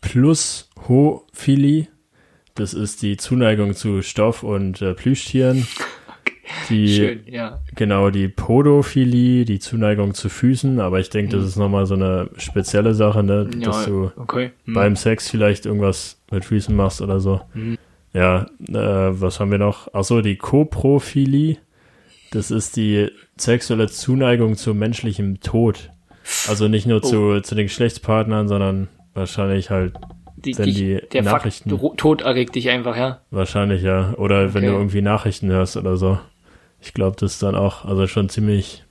Plushophilie. 0.00 1.88
Das 2.54 2.74
ist 2.74 3.02
die 3.02 3.16
Zuneigung 3.16 3.74
zu 3.74 4.02
Stoff- 4.02 4.42
und 4.42 4.82
äh, 4.82 4.94
Plüschtieren. 4.94 5.66
Die, 6.68 6.88
Schön, 6.88 7.20
ja. 7.26 7.60
Genau, 7.74 8.10
die 8.10 8.28
Podophilie, 8.28 9.44
die 9.44 9.58
Zuneigung 9.58 10.14
zu 10.14 10.28
Füßen, 10.28 10.80
aber 10.80 10.98
ich 10.98 11.10
denke, 11.10 11.36
das 11.36 11.46
ist 11.46 11.56
nochmal 11.56 11.86
so 11.86 11.94
eine 11.94 12.30
spezielle 12.36 12.94
Sache, 12.94 13.22
ne? 13.22 13.48
Mhm. 13.52 13.60
ja 13.60 13.66
Dass 13.68 13.84
du 13.84 14.10
okay. 14.16 14.52
Hm. 14.64 14.74
beim 14.74 14.96
Sex 14.96 15.28
vielleicht 15.28 15.66
irgendwas 15.66 16.20
mit 16.30 16.44
Füßen 16.44 16.74
machst 16.74 17.00
oder 17.00 17.20
so. 17.20 17.42
Mhm. 17.54 17.78
Ja, 18.12 18.46
äh, 18.66 19.20
was 19.20 19.40
haben 19.40 19.50
wir 19.50 19.58
noch? 19.58 19.88
Ach 19.92 20.04
so, 20.04 20.20
die 20.22 20.36
Koprophilie. 20.36 21.58
Das 22.30 22.50
ist 22.50 22.76
die 22.76 23.10
sexuelle 23.36 23.88
Zuneigung 23.88 24.56
zu 24.56 24.74
menschlichem 24.74 25.40
Tod. 25.40 25.90
Also 26.48 26.68
nicht 26.68 26.86
nur 26.86 26.98
Oh. 26.98 27.00
zu, 27.00 27.40
zu 27.40 27.54
den 27.54 27.66
Geschlechtspartnern, 27.66 28.48
sondern 28.48 28.88
wahrscheinlich 29.14 29.70
halt, 29.70 29.94
die, 30.36 30.56
wenn 30.58 30.66
die 30.66 31.00
der 31.12 31.22
Nachrichten- 31.22 31.70
Fakt, 31.70 31.98
Tod 31.98 32.22
erregt 32.22 32.54
dich 32.54 32.68
einfach, 32.70 32.96
ja. 32.96 33.20
wahrscheinlich 33.30 33.82
ja. 33.82 34.14
Oder 34.16 34.54
wenn 34.54 34.62
Okay. 34.64 34.72
du 34.72 34.78
irgendwie 34.78 35.02
Nachrichten 35.02 35.48
hörst 35.50 35.76
oder 35.76 35.96
so. 35.96 36.18
Ich 36.80 36.94
glaube, 36.94 37.16
das 37.18 37.32
ist 37.34 37.42
dann 37.42 37.54
auch, 37.56 37.84
also 37.84 38.06
schon 38.06 38.28
ziemlich 38.28 38.84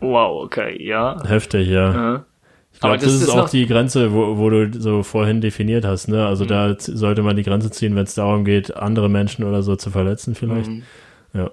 Wow, 0.00 0.44
okay, 0.44 0.76
ja. 0.84 1.16
heftig, 1.26 1.68
ja. 1.68 1.92
ja. 1.92 2.24
Ich 2.72 2.80
glaube, 2.80 2.96
das, 2.96 3.04
das 3.04 3.14
ist 3.14 3.22
ist 3.22 3.28
auch 3.30 3.48
die 3.50 3.66
Grenze, 3.66 4.12
wo, 4.12 4.38
wo 4.38 4.48
du 4.50 4.72
so 4.80 5.02
vorhin 5.02 5.40
definiert 5.40 5.84
hast, 5.84 6.08
ne? 6.08 6.16
Mhm. 6.18 6.22
Also 6.22 6.44
da 6.46 6.76
z- 6.78 6.96
sollte 6.96 7.22
man 7.22 7.36
die 7.36 7.42
Grenze 7.42 7.70
ziehen, 7.70 7.94
wenn 7.96 8.04
es 8.04 8.14
darum 8.14 8.44
geht, 8.44 8.74
andere 8.76 9.08
Menschen 9.10 9.44
oder 9.44 9.62
so 9.62 9.76
zu 9.76 9.90
verletzen 9.90 10.34
vielleicht. 10.34 10.70
Mhm. 10.70 10.82
Ja. 11.34 11.50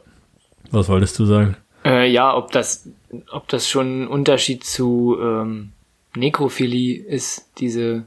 Was 0.72 0.88
wolltest 0.90 1.18
du 1.20 1.26
sagen? 1.26 1.58
Äh, 1.86 2.10
ja, 2.10 2.36
ob 2.36 2.52
das, 2.52 2.88
ob 3.32 3.48
das 3.48 3.68
schon 3.68 4.04
ein 4.04 4.08
Unterschied 4.08 4.64
zu 4.64 5.18
ähm, 5.22 5.72
Nekrophilie 6.16 7.02
ist, 7.04 7.48
diese, 7.60 8.04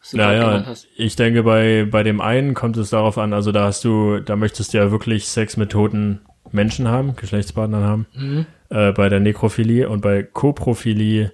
was 0.00 0.10
du 0.10 0.16
genannt 0.18 0.66
hast. 0.66 0.88
ich 0.96 1.16
denke, 1.16 1.42
bei, 1.42 1.86
bei 1.90 2.02
dem 2.02 2.20
einen 2.20 2.54
kommt 2.54 2.76
es 2.76 2.90
darauf 2.90 3.18
an, 3.18 3.32
also 3.32 3.52
da 3.52 3.64
hast 3.64 3.84
du, 3.84 4.20
da 4.20 4.36
möchtest 4.36 4.72
du 4.74 4.78
ja 4.78 4.90
wirklich 4.90 5.26
Sex 5.28 5.56
mit 5.56 5.70
toten 5.72 6.20
Menschen 6.52 6.88
haben, 6.88 7.16
Geschlechtspartnern 7.16 7.82
haben. 7.84 8.06
Mhm. 8.14 8.46
Äh, 8.68 8.92
bei 8.92 9.08
der 9.08 9.20
Nekrophilie 9.20 9.88
und 9.88 10.00
bei 10.00 10.22
Koprophilie 10.22 11.32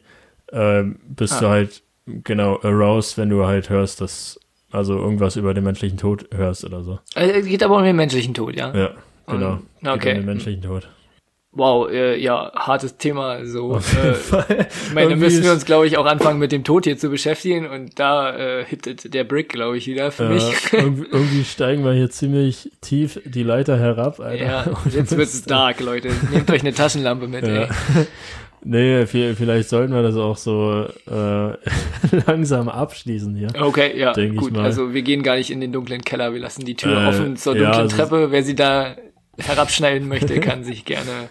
äh, 0.49 0.85
bist 1.09 1.35
Ah. 1.35 1.41
du 1.41 1.49
halt 1.49 1.83
genau 2.07 2.59
aroused, 2.63 3.19
wenn 3.19 3.31
du 3.31 3.47
halt 3.47 3.71
hörst, 3.71 4.01
dass 4.01 4.39
also 4.71 4.97
irgendwas 4.99 5.37
über 5.37 5.53
den 5.55 5.65
menschlichen 5.65 5.99
Tod 5.99 6.27
hörst 6.33 6.65
oder 6.65 6.83
so. 6.83 6.99
Äh, 7.15 7.41
Es 7.41 7.47
geht 7.47 7.63
aber 7.63 7.77
um 7.77 7.85
den 7.85 7.97
menschlichen 7.97 8.33
Tod, 8.35 8.57
ja. 8.57 8.75
Ja, 8.75 8.91
genau. 9.27 9.59
Geht 9.83 9.89
okay. 9.93 10.11
Um 10.13 10.17
den 10.21 10.25
menschlichen 10.27 10.63
Tod. 10.63 10.89
Wow, 11.55 11.91
äh, 11.91 12.19
ja, 12.19 12.51
hartes 12.55 12.97
Thema. 12.97 13.45
So, 13.45 13.77
äh, 13.77 13.79
ich 13.79 14.95
meine, 14.95 15.11
da 15.11 15.17
müssen 15.17 15.45
wir 15.45 15.53
uns, 15.53 15.67
glaube 15.67 15.87
ich, 15.87 15.99
auch 15.99 16.07
anfangen 16.07 16.39
mit 16.39 16.51
dem 16.51 16.65
Tod 16.65 16.85
hier 16.85 16.97
zu 16.97 17.11
beschäftigen 17.11 17.67
und 17.69 17.99
da 17.99 18.35
äh, 18.35 18.65
hittet 18.65 19.13
der 19.13 19.25
Brick, 19.25 19.51
glaube 19.51 19.77
ich, 19.77 19.87
wieder 19.87 20.11
für 20.13 20.25
Äh, 20.25 20.29
mich. 20.31 20.45
irgendwie, 20.73 21.07
irgendwie 21.11 21.45
steigen 21.45 21.85
wir 21.85 21.93
hier 21.93 22.09
ziemlich 22.09 22.71
tief 22.81 23.21
die 23.27 23.43
Leiter 23.43 23.79
herab, 23.79 24.19
Alter. 24.19 24.43
ja, 24.43 24.63
Und 24.85 24.95
jetzt 24.95 25.15
wird's 25.15 25.43
dark, 25.43 25.81
Leute. 25.81 26.09
Nehmt 26.33 26.51
euch 26.51 26.63
eine 26.63 26.73
Taschenlampe 26.73 27.29
mit, 27.29 27.47
Ja. 27.47 27.65
ey. 27.65 27.69
Nee, 28.65 29.03
vi- 29.07 29.35
vielleicht 29.35 29.69
sollten 29.69 29.93
wir 29.93 30.03
das 30.03 30.15
auch 30.15 30.37
so 30.37 30.87
äh, 31.11 31.53
langsam 32.29 32.69
abschließen 32.69 33.35
hier. 33.35 33.49
Okay, 33.61 33.99
ja, 33.99 34.13
gut. 34.37 34.57
Also 34.57 34.95
wir 34.95 35.03
gehen 35.03 35.25
gar 35.25 35.35
nicht 35.35 35.51
in 35.51 35.61
den 35.61 35.73
dunklen 35.73 36.01
Keller, 36.03 36.33
wir 36.33 36.39
lassen 36.41 36.65
die 36.65 36.77
Tür 36.77 37.03
Äh, 37.03 37.09
offen 37.09 37.37
zur 37.37 37.57
ja, 37.57 37.63
dunklen 37.65 37.83
also- 37.83 37.97
Treppe. 37.97 38.29
Wer 38.31 38.43
sie 38.45 38.55
da 38.55 38.95
herabschneiden 39.39 40.09
möchte, 40.09 40.41
kann 40.41 40.65
sich 40.65 40.85
gerne 40.85 41.29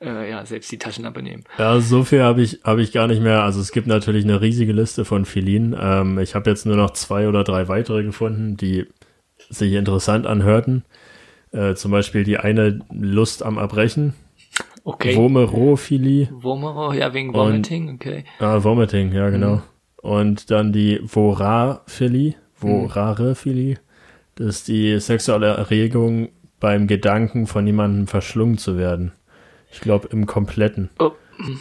äh, 0.00 0.30
ja 0.30 0.44
selbst 0.46 0.70
die 0.72 0.78
Taschenlampe 0.78 1.22
nehmen. 1.22 1.44
Ja, 1.58 1.80
so 1.80 2.04
viel 2.04 2.22
habe 2.22 2.42
ich, 2.42 2.60
hab 2.64 2.78
ich 2.78 2.92
gar 2.92 3.06
nicht 3.06 3.22
mehr. 3.22 3.42
Also 3.42 3.60
es 3.60 3.72
gibt 3.72 3.86
natürlich 3.86 4.24
eine 4.24 4.40
riesige 4.40 4.72
Liste 4.72 5.04
von 5.04 5.24
Filinen. 5.24 5.76
Ähm, 5.78 6.18
ich 6.18 6.34
habe 6.34 6.50
jetzt 6.50 6.66
nur 6.66 6.76
noch 6.76 6.90
zwei 6.90 7.28
oder 7.28 7.44
drei 7.44 7.68
weitere 7.68 8.02
gefunden, 8.02 8.56
die 8.56 8.86
sich 9.50 9.72
interessant 9.72 10.26
anhörten. 10.26 10.84
Äh, 11.52 11.74
zum 11.74 11.90
Beispiel 11.90 12.24
die 12.24 12.38
eine 12.38 12.80
Lust 12.90 13.42
am 13.44 13.58
Erbrechen, 13.58 14.14
Okay. 14.86 15.16
Vomerophilie, 15.16 16.28
Wurmero, 16.30 16.92
ja, 16.92 17.14
wegen 17.14 17.32
Vomiting, 17.32 17.94
okay. 17.94 18.24
ah, 18.38 18.62
Vomiting, 18.62 19.12
ja 19.12 19.30
genau. 19.30 19.62
Und 19.96 20.50
dann 20.50 20.74
die 20.74 21.00
Voraphilie, 21.06 22.34
Vorarephilie, 22.52 23.78
das 24.34 24.56
ist 24.56 24.68
die 24.68 25.00
sexuelle 25.00 25.46
Erregung 25.46 26.28
beim 26.64 26.86
Gedanken 26.86 27.46
von 27.46 27.66
jemandem 27.66 28.06
verschlungen 28.06 28.56
zu 28.56 28.78
werden. 28.78 29.12
Ich 29.70 29.82
glaube 29.82 30.08
im 30.10 30.24
Kompletten. 30.24 30.88
Oh, 30.98 31.10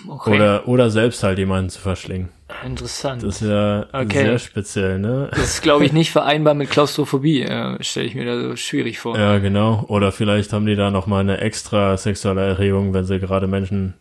okay. 0.08 0.34
Oder, 0.34 0.66
oder 0.66 0.90
selbst 0.90 1.24
halt 1.24 1.40
jemanden 1.40 1.70
zu 1.70 1.82
verschlingen. 1.82 2.30
Interessant. 2.66 3.22
Das 3.22 3.42
ist 3.42 3.50
ja 3.50 3.86
Okay. 3.92 4.20
sehr 4.24 4.40
speziell, 4.40 5.00
ne? 5.00 5.28
Das 5.32 5.56
ist, 5.56 5.62
glaube 5.62 5.84
ich, 5.84 5.92
nicht 5.92 6.12
vereinbar 6.12 6.54
mit 6.54 6.70
Klaustrophobie, 6.70 7.42
äh, 7.42 7.84
stelle 7.84 8.06
ich 8.06 8.16
mir 8.16 8.24
da 8.24 8.40
so 8.42 8.56
schwierig 8.56 9.00
vor. 9.00 9.18
Ja, 9.18 9.40
genau. 9.40 9.84
Oder 9.90 10.14
vielleicht 10.14 10.54
haben 10.54 10.66
die 10.66 10.78
da 10.78 10.90
noch 10.90 11.06
mal 11.06 11.20
eine 11.20 11.40
extra 11.42 11.98
sexuelle 11.98 12.46
Erregung, 12.46 12.94
wenn 12.94 13.04
sie 13.04 13.20
gerade 13.20 13.48
Menschen, 13.48 13.96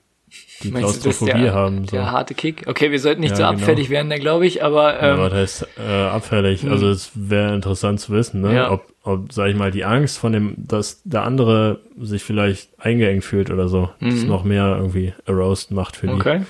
die 0.63 0.71
Meinst 0.71 1.03
Klaustrophobie 1.03 1.43
der, 1.43 1.53
haben. 1.53 1.85
So. 1.89 1.97
der 1.97 2.13
harte 2.13 2.35
Kick? 2.35 2.63
Okay, 2.69 2.93
wir 2.93 3.01
sollten 3.01 3.23
nicht 3.23 3.31
Ja, 3.31 3.37
so 3.39 3.43
genau. 3.43 3.55
abfällig 3.55 3.91
werden 3.91 4.09
da, 4.09 4.19
glaube 4.19 4.47
ich, 4.47 4.63
aber 4.63 5.03
ja, 5.03 5.15
ähm, 5.15 5.19
was 5.19 5.33
heißt 5.33 5.67
äh, 5.85 5.91
abfällig? 6.05 6.65
Also 6.71 6.89
es 6.91 7.11
wäre 7.17 7.53
interessant 7.57 7.99
zu 7.99 8.13
wissen, 8.13 8.41
ne? 8.43 8.55
Ja. 8.55 8.71
Ob, 8.71 8.92
ob, 9.05 9.33
sag 9.33 9.49
ich 9.49 9.57
mal, 9.57 9.71
die 9.71 9.85
Angst 9.85 10.19
von 10.19 10.33
dem, 10.33 10.55
dass 10.57 11.03
der 11.03 11.25
andere 11.25 11.81
sich 11.99 12.23
vielleicht 12.23 12.71
eingeengt 12.79 13.25
fühlt 13.25 13.51
oder 13.51 13.69
so, 13.69 13.91
das 14.01 14.23
noch 14.23 14.45
mehr 14.45 14.77
irgendwie 14.77 15.13
aroused 15.27 15.73
macht 15.73 15.97
für 15.97 16.07
die. 16.07 16.13
Mhm. 16.15 16.21
okay. 16.21 16.43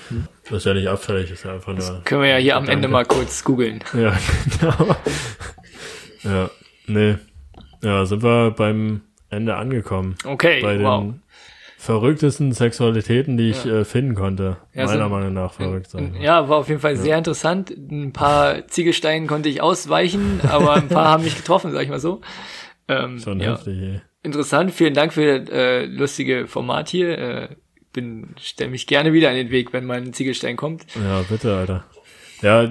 Das 0.43 0.57
ist 0.57 0.65
ja 0.65 0.73
nicht 0.73 0.87
abfällig, 0.87 1.29
das 1.29 1.39
ist 1.39 1.45
ja 1.45 1.53
einfach 1.53 1.73
nur. 1.73 2.01
Können 2.03 2.21
wir 2.21 2.29
ja 2.29 2.37
hier 2.37 2.57
am. 2.57 2.67
Ende 2.67 2.87
mal 2.87 3.05
kurz 3.05 3.43
googeln. 3.43 3.83
Ja, 3.93 4.17
genau. 4.59 4.95
ja, 6.23 6.49
nee. 6.87 7.15
Ja, 7.81 8.05
sind 8.05 8.23
wir 8.23 8.51
beim 8.51 9.01
Ende 9.29 9.55
angekommen. 9.55 10.15
Okay, 10.23 10.61
bei 10.61 10.77
den 10.77 10.83
wow. 10.83 11.13
Verrücktesten 11.83 12.53
Sexualitäten, 12.53 13.35
die 13.35 13.49
ich 13.49 13.65
äh, 13.65 13.83
finden 13.83 14.15
konnte. 14.15 14.55
Ja, 14.73 14.85
Meiner 14.85 15.03
so- 15.03 15.09
Meinung 15.09 15.33
nach 15.33 15.53
verrückt 15.53 15.89
sein. 15.89 16.15
Ja, 16.19 16.47
war 16.47 16.57
auf 16.59 16.69
jeden 16.69 16.79
Fall 16.79 16.95
sehr 16.95 17.17
interessant. 17.17 17.71
Ein 17.71 18.13
paar 18.13 18.65
Ziegelsteinen 18.67 19.27
konnte 19.27 19.49
ich 19.49 19.61
ausweichen, 19.61 20.39
aber 20.47 20.73
ein 20.75 20.87
paar 20.87 21.07
haben 21.11 21.25
mich 21.25 21.35
getroffen, 21.35 21.71
sag 21.73 21.83
ich 21.83 21.89
mal 21.89 21.99
so. 21.99 22.21
Ähm, 22.87 23.19
Schon 23.19 23.39
ja. 23.41 23.51
heftig, 23.51 23.81
ey. 23.81 24.01
Interessant, 24.23 24.71
vielen 24.71 24.93
Dank 24.93 25.11
für 25.13 25.41
das 25.41 25.49
äh, 25.49 25.85
lustige 25.85 26.47
Format 26.47 26.87
hier. 26.87 27.17
Äh, 27.17 27.47
bin, 27.91 28.29
stell 28.39 28.69
mich 28.69 28.87
gerne 28.87 29.11
wieder 29.11 29.29
in 29.31 29.35
den 29.35 29.51
Weg, 29.51 29.73
wenn 29.73 29.83
mal 29.85 29.97
ein 29.97 30.13
Ziegelstein 30.13 30.55
kommt. 30.55 30.85
Ja, 30.95 31.21
bitte, 31.29 31.53
Alter. 31.55 31.83
Ja, 32.41 32.63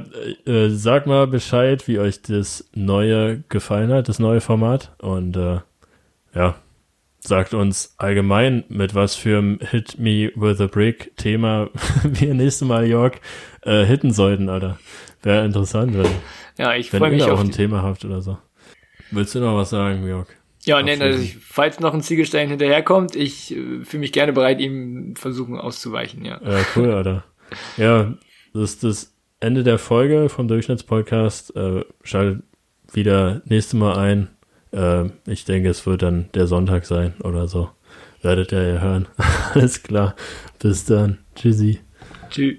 äh, 0.47 0.69
sag 0.71 1.07
mal 1.07 1.27
Bescheid, 1.27 1.87
wie 1.87 1.99
euch 1.99 2.23
das 2.23 2.69
neue 2.75 3.45
gefallen 3.51 3.93
hat, 3.93 4.09
das 4.09 4.19
neue 4.19 4.41
Format. 4.41 4.93
Und 5.01 5.37
äh, 5.37 5.59
ja, 6.35 6.57
sagt 7.25 7.55
uns 7.55 7.95
allgemein, 7.99 8.65
mit 8.69 8.95
was 8.95 9.15
für 9.15 9.39
einem 9.39 9.59
Hit 9.61 9.99
Me 9.99 10.33
With 10.35 10.61
a 10.61 10.67
Brick 10.67 11.17
Thema 11.17 11.71
wir 12.03 12.35
nächstes 12.35 12.67
Mal 12.67 12.87
York 12.87 13.21
äh, 13.63 13.85
hitten 13.85 14.13
sollten, 14.13 14.49
Alter. 14.49 14.79
Wäre 15.23 15.45
interessant, 15.45 15.97
wenn, 15.97 16.11
Ja, 16.59 16.75
ich 16.75 16.93
wenn 16.93 16.99
freue 16.99 17.11
ihr 17.11 17.17
mich 17.17 17.25
auch 17.25 17.41
ein 17.41 17.53
Thema 17.53 17.83
habt 17.83 18.05
oder 18.05 18.21
so. 18.21 18.39
Willst 19.11 19.35
du 19.35 19.41
noch 19.41 19.57
was 19.57 19.71
sagen, 19.71 20.07
York? 20.07 20.37
Ja, 20.65 20.81
nee, 20.83 20.97
also 21.01 21.21
ich, 21.21 21.37
falls 21.39 21.81
noch 21.81 21.93
ein 21.93 22.03
Ziegelstein 22.03 22.49
hinterherkommt, 22.49 23.17
ich 23.17 23.53
äh, 23.53 23.85
fühle 23.85 24.01
mich 24.01 24.13
gerne 24.13 24.33
bereit, 24.33 24.61
ihm 24.61 25.15
versuchen 25.17 25.59
auszuweichen, 25.59 26.25
ja. 26.25 26.37
Äh, 26.39 26.63
cool, 26.77 26.91
Alter. 26.95 27.25
Ja, 27.77 28.15
das 28.55 28.63
ist 28.63 28.85
das 28.85 29.15
Ende 29.41 29.65
der 29.65 29.79
Folge 29.79 30.29
vom 30.29 30.49
Durchschnittspodcast. 30.49 31.57
Äh, 31.57 31.85
schaltet 32.03 32.45
wieder 32.93 33.43
nächste 33.45 33.77
Mal 33.77 33.99
ein. 33.99 34.29
Äh, 34.73 35.11
ich 35.27 35.45
denke, 35.45 35.69
es 35.69 35.87
wird 35.87 36.03
dann 36.03 36.29
der 36.35 36.47
Sonntag 36.47 36.87
sein 36.87 37.15
oder 37.23 37.49
so. 37.49 37.71
Werdet 38.23 38.53
ihr 38.53 38.75
ja 38.75 38.81
hören. 38.81 39.09
Alles 39.55 39.83
klar. 39.83 40.15
Bis 40.59 40.85
dann. 40.85 41.19
Tschüssi. 41.35 41.81
Tschüss. 42.31 42.57